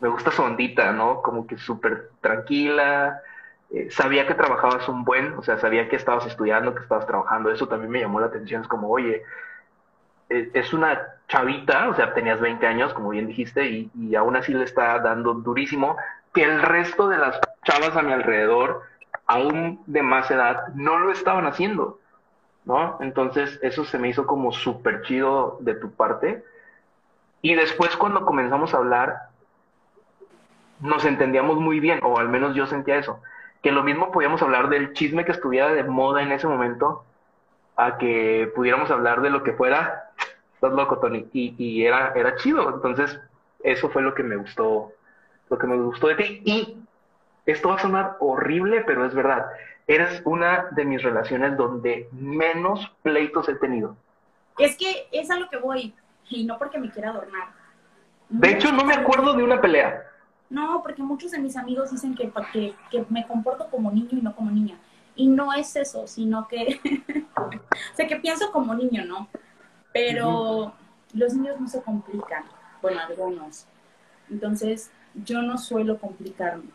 [0.01, 1.21] me gusta su ondita, ¿no?
[1.21, 3.21] Como que súper tranquila,
[3.91, 7.67] sabía que trabajabas un buen, o sea, sabía que estabas estudiando, que estabas trabajando, eso
[7.67, 9.23] también me llamó la atención, es como, oye,
[10.29, 14.53] eh, es una chavita, o sea, tenías 20 años, como bien dijiste, y, aún así
[14.53, 15.97] le está dando durísimo,
[16.33, 18.83] que el resto de las chavas a mi alrededor,
[19.27, 21.99] aún de más edad, no lo estaban haciendo,
[22.65, 22.97] ¿no?
[23.01, 26.43] Entonces, eso se me hizo como súper chido de tu parte.
[27.41, 29.29] Y después cuando comenzamos a hablar,
[30.79, 33.21] nos entendíamos muy bien, o al menos yo sentía eso,
[33.61, 37.03] que lo mismo podíamos hablar del chisme que estuviera de moda en ese momento,
[37.75, 40.11] a que pudiéramos hablar de lo que fuera,
[40.53, 42.69] estás loco, Tony, y, y, era, era chido.
[42.69, 43.19] Entonces,
[43.63, 44.91] eso fue lo que me gustó,
[45.49, 46.41] lo que me gustó de ti.
[46.45, 46.77] Y
[47.45, 49.45] esto va a sonar horrible, pero es verdad.
[49.87, 53.95] Eres una de mis relaciones donde menos pleitos he tenido.
[54.57, 55.93] Es que es a lo que voy,
[56.29, 57.49] y no porque me quiera adornar.
[58.29, 60.03] De hecho, no me acuerdo de una pelea.
[60.49, 64.21] No, porque muchos de mis amigos dicen que, que, que me comporto como niño y
[64.21, 64.77] no como niña.
[65.15, 66.79] Y no es eso, sino que,
[67.37, 69.27] o sea, que pienso como niño, ¿no?
[69.93, 70.73] Pero
[71.13, 72.43] los niños no se complican,
[72.81, 73.65] bueno, algunos.
[74.29, 76.65] Entonces, yo no suelo complicarme.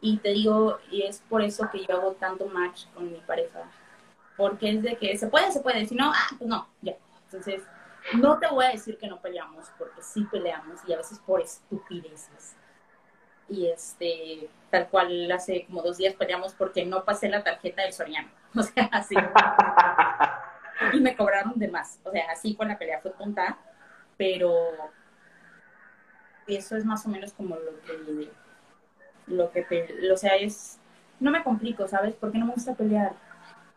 [0.00, 3.64] Y te digo, y es por eso que yo hago tanto match con mi pareja.
[4.36, 5.86] Porque es de que se puede, se puede.
[5.86, 6.94] Si no, ah, pues no, ya.
[7.24, 7.62] Entonces,
[8.14, 11.40] no te voy a decir que no peleamos, porque sí peleamos y a veces por
[11.40, 12.56] estupideces
[13.48, 17.92] y este, tal cual hace como dos días peleamos porque no pasé la tarjeta del
[17.92, 18.28] Soriano.
[18.56, 19.14] O sea, así.
[20.94, 22.00] y me cobraron de más.
[22.02, 23.58] O sea, así con la pelea fue punta,
[24.16, 24.70] pero
[26.46, 28.30] eso es más o menos como lo que,
[29.28, 29.66] lo que,
[30.12, 30.78] o sea, es,
[31.20, 32.14] no me complico, ¿sabes?
[32.14, 33.12] Porque no me gusta pelear.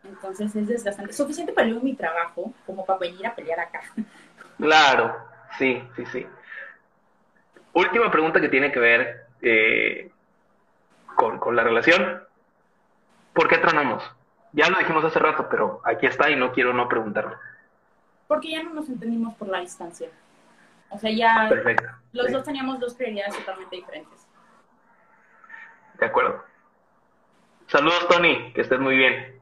[0.04, 1.14] Entonces es desgastante.
[1.14, 3.82] Suficiente peleo en mi trabajo como para venir a pelear acá.
[4.58, 5.16] Claro,
[5.58, 6.28] sí, sí, sí.
[7.74, 10.12] Última pregunta que tiene que ver eh,
[11.16, 12.24] con, con, la relación.
[13.34, 14.04] ¿Por qué tronamos?
[14.54, 17.38] Ya lo dijimos hace rato, pero aquí está y no quiero no preguntarlo.
[18.28, 20.10] Porque ya no nos entendimos por la distancia.
[20.90, 21.50] O sea, ya
[22.12, 24.28] los dos teníamos dos prioridades totalmente diferentes.
[26.02, 26.44] De acuerdo.
[27.68, 29.40] Saludos, Tony, que estés muy bien.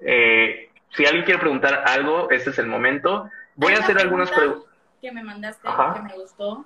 [0.00, 3.30] Eh, si alguien quiere preguntar algo, este es el momento.
[3.54, 4.68] Voy a hacer algunas preguntas.
[5.00, 6.64] Que me mandaste, que me gustó,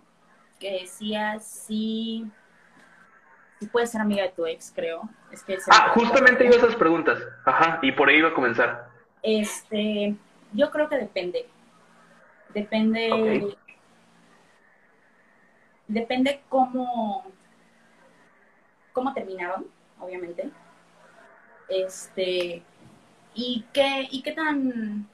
[0.59, 2.31] que decía si
[3.59, 5.09] Sí puedes ser amiga de tu ex, creo.
[5.31, 7.19] Es que ah, justamente iba a esas preguntas.
[7.45, 8.89] Ajá, y por ahí iba a comenzar.
[9.23, 10.15] Este,
[10.53, 11.47] yo creo que depende.
[12.53, 13.57] Depende.
[15.89, 17.33] Depende cómo.
[18.97, 19.67] Cómo terminaron,
[20.01, 20.51] obviamente.
[21.69, 22.63] Este.
[23.35, 25.07] Y qué, y qué tan.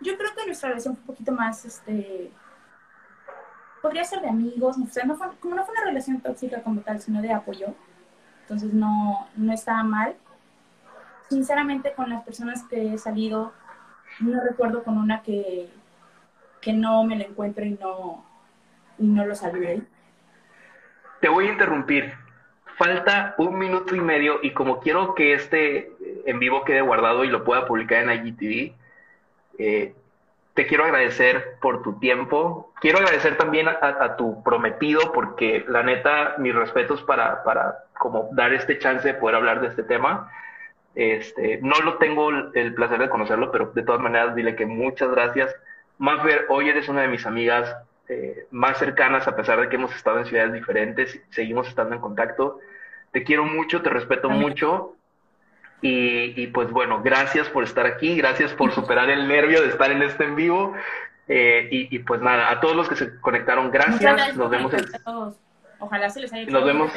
[0.00, 2.32] Yo creo que nuestra relación fue un poquito más, este
[3.82, 6.80] podría ser de amigos, o sea, no fue, como no fue una relación tóxica como
[6.80, 7.74] tal, sino de apoyo,
[8.40, 10.16] entonces no, no estaba mal.
[11.28, 13.52] Sinceramente, con las personas que he salido,
[14.20, 15.68] no recuerdo con una que,
[16.62, 18.24] que no me la encuentro y no,
[18.98, 19.82] y no lo saludé.
[21.20, 22.23] Te voy a interrumpir.
[22.76, 25.92] Falta un minuto y medio y como quiero que este
[26.26, 28.74] en vivo quede guardado y lo pueda publicar en IGTV,
[29.58, 29.94] eh,
[30.54, 32.72] te quiero agradecer por tu tiempo.
[32.80, 38.52] Quiero agradecer también a, tu prometido porque la neta, mis respetos para, para como dar
[38.52, 40.30] este chance de poder hablar de este tema.
[40.94, 45.10] Este, no lo tengo el placer de conocerlo, pero de todas maneras dile que muchas
[45.10, 45.54] gracias.
[45.98, 47.76] Maffer, hoy eres una de mis amigas
[48.08, 52.00] eh, más cercanas, a pesar de que hemos estado en ciudades diferentes, seguimos estando en
[52.00, 52.58] contacto.
[53.12, 54.96] Te quiero mucho, te respeto mucho.
[55.86, 60.02] Y, pues bueno, gracias por estar aquí, gracias por superar el nervio de estar en
[60.02, 60.74] este en vivo.
[61.28, 64.36] Eh, y, pues nada, a todos los que se conectaron, gracias.
[64.36, 64.86] Nos vemos el...
[65.78, 66.92] Ojalá se les haya Nos vemos.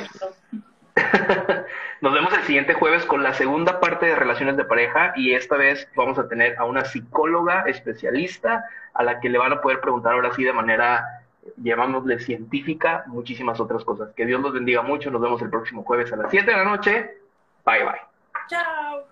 [2.00, 5.58] Nos vemos el siguiente jueves con la segunda parte de relaciones de pareja y esta
[5.58, 9.80] vez vamos a tener a una psicóloga especialista a la que le van a poder
[9.80, 11.24] preguntar ahora sí de manera,
[11.58, 14.14] llamámosle científica, muchísimas otras cosas.
[14.16, 15.10] Que Dios los bendiga mucho.
[15.10, 17.18] Nos vemos el próximo jueves a las 7 de la noche.
[17.66, 18.02] Bye bye.
[18.48, 19.04] Chao.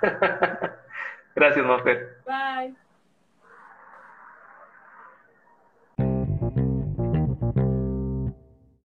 [1.34, 2.18] Gracias, Mafer.
[2.24, 2.85] Bye.